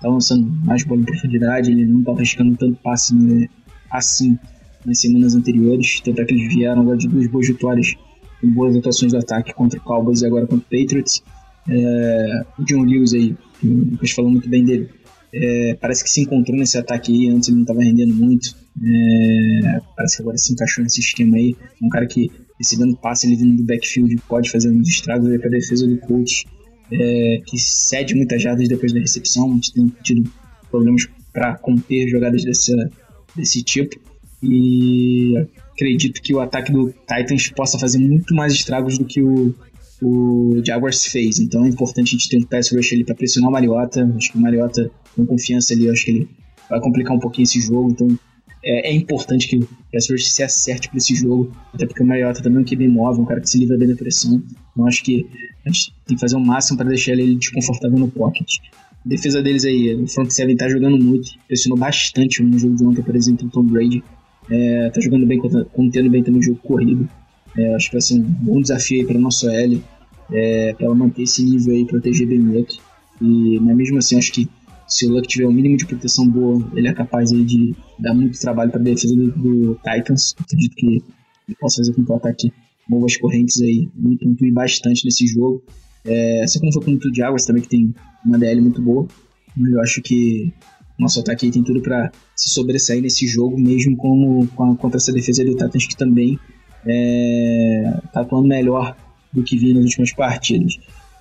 [0.00, 3.48] Tá lançando mais bola em profundidade, ele não tá arriscando tanto passe né,
[3.90, 4.38] assim
[4.84, 6.00] nas semanas anteriores.
[6.00, 7.94] Tanto é que eles vieram agora de duas boas vitórias
[8.40, 11.22] com boas atuações do ataque contra o Cowboys e agora contra o Patriots.
[11.68, 14.88] É, o John Lewis aí, o Lucas falou muito bem dele.
[15.32, 18.56] É, parece que se encontrou nesse ataque aí, antes ele não estava rendendo muito.
[18.82, 21.54] É, parece que agora se encaixou nesse esquema aí.
[21.82, 25.50] Um cara que, recebendo passe ele vindo do backfield, pode fazer uns estragos para a
[25.50, 26.46] defesa do coach,
[26.92, 29.50] é, que cede muitas jardas depois da recepção.
[29.50, 30.30] A gente tem tido
[30.70, 32.74] problemas para conter jogadas desse,
[33.34, 33.96] desse tipo.
[34.42, 35.34] E
[35.72, 39.54] acredito que o ataque do Titans possa fazer muito mais estragos do que o,
[40.02, 41.38] o Jaguars fez.
[41.38, 44.04] Então é importante a gente ter um pass rush ali para pressionar o Mariota.
[44.16, 46.28] Acho que o Mariota, com confiança ali, acho que ele
[46.68, 47.90] vai complicar um pouquinho esse jogo.
[47.90, 48.18] Então
[48.62, 52.42] é, é importante que o rush se acerte para esse jogo, até porque o Mariota
[52.42, 54.42] também é um QB móvel, um cara que se livra da pressão.
[54.72, 55.26] Então acho que
[55.64, 58.56] a gente tem que fazer o máximo para deixar ele desconfortável no pocket.
[59.04, 62.84] A defesa deles aí, o front seven tá jogando muito, pressionou bastante no jogo de
[62.84, 64.02] ontem, por exemplo, o Tom Brady.
[64.50, 65.38] É, tá jogando bem,
[65.72, 67.08] contendo bem também o jogo corrido.
[67.56, 69.82] É, acho que vai ser um bom desafio aí para nosso L,
[70.32, 72.80] é, para ela manter esse nível aí, proteger bem o.
[73.20, 74.48] E, mas mesmo assim, acho que
[74.88, 77.74] se o Luck tiver o um mínimo de proteção boa, ele é capaz aí de
[77.98, 80.34] dar muito trabalho para a defesa do, do, Titans.
[80.40, 82.52] Acredito que ele possa fazer com que o ataque
[82.88, 85.62] boas correntes aí e pontuar bastante nesse jogo.
[86.04, 89.06] É, assim como foi com o Águas também, que tem uma DL muito boa.
[89.54, 90.52] Mas eu acho que
[90.98, 95.12] nosso ataque aí tem tudo para se sobressair nesse jogo, mesmo como, com contra essa
[95.12, 96.38] defesa do Titans, que também
[96.86, 98.96] é, tá atuando melhor
[99.32, 100.78] do que vinha nas últimas partidas.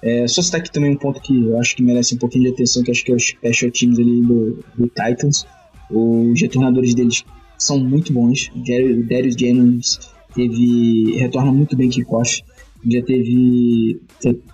[0.08, 2.52] É, só citar aqui também um ponto que eu acho que merece um pouquinho de
[2.52, 5.46] atenção, que acho que é os special teams ali do, do Titans.
[5.92, 7.26] Os retornadores deles
[7.58, 8.50] são muito bons.
[8.56, 10.00] O Darius Jennings
[10.34, 12.42] teve retorna muito bem kickoff.
[12.90, 14.00] Já teve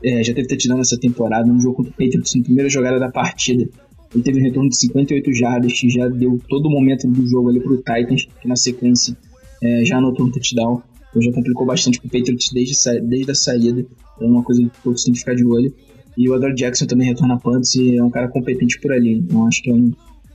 [0.04, 3.12] é, já teve touchdown nessa temporada, no jogo contra o Patriots, na primeira jogada da
[3.12, 3.70] partida.
[4.12, 7.50] Ele teve um retorno de 58 jardas, que já deu todo o momento do jogo
[7.50, 9.16] ali pro Titans, que na sequência
[9.62, 10.82] é, já anotou um touchdown.
[11.14, 13.86] Então já complicou bastante pro Patriots desde, desde a saída.
[14.20, 15.74] É uma coisa que todos têm que ficar de olho.
[16.18, 19.14] E o Adore Jackson também retorna punts e é um cara competente por ali.
[19.20, 19.92] Então acho que é, um,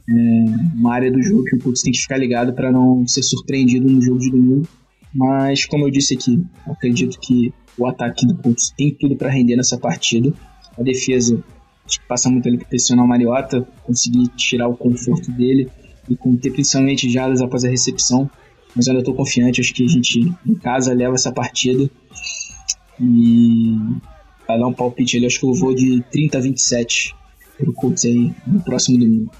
[0.09, 0.45] é
[0.77, 3.89] uma área do jogo que o Colts tem que ficar ligado para não ser surpreendido
[3.89, 4.69] no jogo de domingo.
[5.15, 9.57] Mas, como eu disse aqui, acredito que o ataque do Colts tem tudo para render
[9.57, 10.33] nessa partida.
[10.77, 11.43] A defesa
[11.85, 15.69] acho que passa muito ali para pressionar o Mariota, conseguir tirar o conforto dele
[16.09, 18.31] e ter principalmente jardas após a recepção
[18.79, 19.61] mas ainda estou confiante.
[19.61, 21.91] Acho que a gente em casa leva essa partida.
[23.01, 23.77] E
[24.47, 25.27] vai dar um palpite ali.
[25.27, 27.13] Acho que eu vou de 30 a 27
[27.57, 29.33] pro Colts aí no próximo domingo.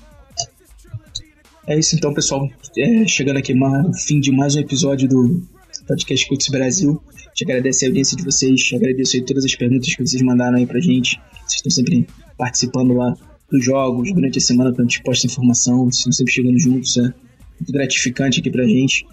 [1.69, 2.51] É isso então, pessoal.
[2.77, 5.41] É, chegando aqui no fim de mais um episódio do
[5.87, 7.01] Podcast Colts Brasil.
[7.33, 10.67] Te agradeço a audiência de vocês, agradeço aí todas as perguntas que vocês mandaram aí
[10.67, 11.21] pra gente.
[11.47, 13.15] Vocês estão sempre participando lá
[13.49, 16.97] dos jogos, durante a semana, quando a gente posta informação, vocês estão sempre chegando juntos,
[16.97, 17.15] é
[17.61, 19.05] muito gratificante aqui pra gente.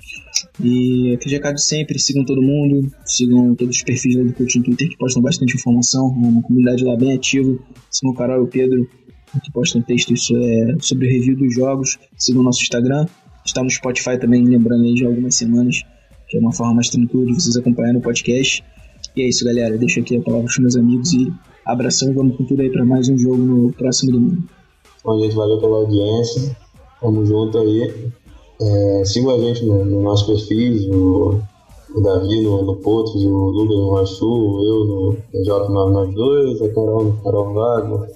[0.60, 4.66] E aquele recado sempre, sigam todo mundo, sigam todos os perfis lá do Coach no
[4.66, 7.58] Twitter que postam bastante informação, é uma comunidade lá bem ativa.
[7.89, 8.89] Sigam o Carol e o Pedro,
[9.43, 11.98] que postam textos é, sobre review dos jogos.
[12.18, 13.06] Sigam o nosso Instagram.
[13.46, 15.84] Está no Spotify também, lembrando aí já algumas semanas,
[16.28, 18.64] que é uma forma mais tranquila de vocês acompanharem o podcast.
[19.16, 19.78] E é isso, galera.
[19.78, 21.32] Deixo aqui a palavra para os meus amigos e
[21.66, 24.43] abração e vamos com tudo aí para mais um jogo no próximo domingo.
[25.04, 26.58] Bom, gente, valeu pela audiência.
[27.00, 28.12] Tamo junto aí.
[28.62, 31.41] É, sigam a gente no, no nosso perfil, o,
[31.93, 37.53] o Davi no, no o Lucas no Machu, eu no PJ992, a Carol no Carol
[37.53, 38.08] Vago,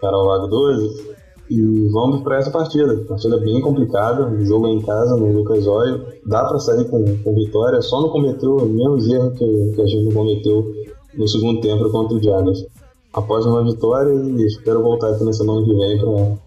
[0.00, 1.10] Carol Vago 2.
[1.50, 2.96] E vamos para essa partida.
[3.08, 6.00] Partida bem complicada, jogo é em casa, no Lucas Oil.
[6.24, 9.86] Dá para sair com, com vitória, só não cometeu os mesmos erros que, que a
[9.86, 10.72] gente cometeu
[11.12, 12.64] no segundo tempo contra o Jaguars.
[13.12, 16.38] Após uma vitória, e espero voltar aqui na semana que vem para estar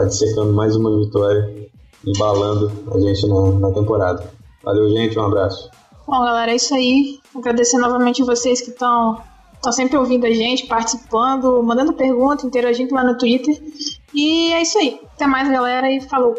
[0.00, 1.70] tá dissecando mais uma vitória
[2.06, 4.30] embalando a gente na, na temporada.
[4.62, 5.70] Valeu, gente, um abraço.
[6.06, 7.18] Bom, galera, é isso aí.
[7.34, 9.22] Agradecer novamente vocês que estão
[9.60, 13.54] estão sempre ouvindo a gente, participando, mandando perguntas, interagindo lá no Twitter.
[14.14, 14.98] E é isso aí.
[15.14, 16.34] Até mais, galera, e falou.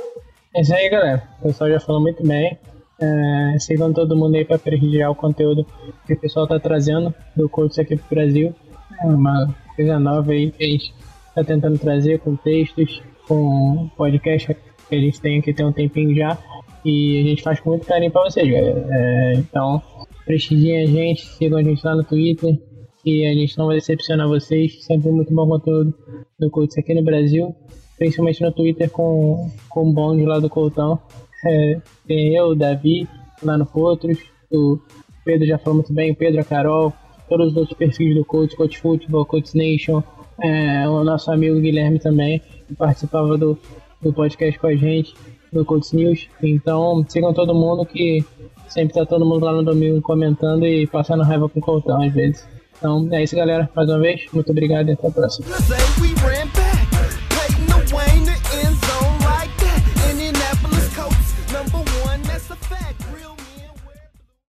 [0.56, 1.24] É isso aí, galera.
[1.40, 2.58] O pessoal já falou muito bem.
[3.00, 5.66] É, sigam todo mundo aí para prestigiar o conteúdo
[6.06, 8.54] que o pessoal está trazendo do curso aqui pro Brasil.
[9.02, 10.94] É uma coisa nova aí que a gente
[11.30, 14.52] está tentando trazer com textos, com podcast
[14.92, 16.38] que a gente tem aqui tem um tempinho já.
[16.84, 18.86] E a gente faz com muito carinho pra vocês, galera.
[18.92, 19.82] É, então,
[20.26, 22.60] prestigiem a gente, sigam a gente lá no Twitter.
[23.06, 24.84] E a gente não vai decepcionar vocês.
[24.84, 25.94] Sempre muito bom conteúdo
[26.38, 27.56] do Colts aqui no Brasil.
[27.98, 31.00] Principalmente no Twitter com, com o bonde lá do Coltão.
[31.46, 33.08] É, tem eu, o Davi,
[33.42, 34.20] lá no Potros.
[34.52, 34.78] O
[35.24, 36.92] Pedro já falou muito bem, o Pedro, a Carol,
[37.30, 40.04] todos os outros perfis do Coach, Coach Football, Coach Nation,
[40.42, 43.58] é, o nosso amigo Guilherme também, que participava do,
[44.02, 45.14] do podcast com a gente,
[45.52, 46.28] do Colts News.
[46.42, 48.24] Então, sigam todo mundo que
[48.68, 52.14] sempre tá todo mundo lá no domingo comentando e passando raiva com o Coltão às
[52.14, 52.48] vezes.
[52.78, 53.70] Então, é isso, galera.
[53.76, 55.48] Mais uma vez, muito obrigado e até a próxima.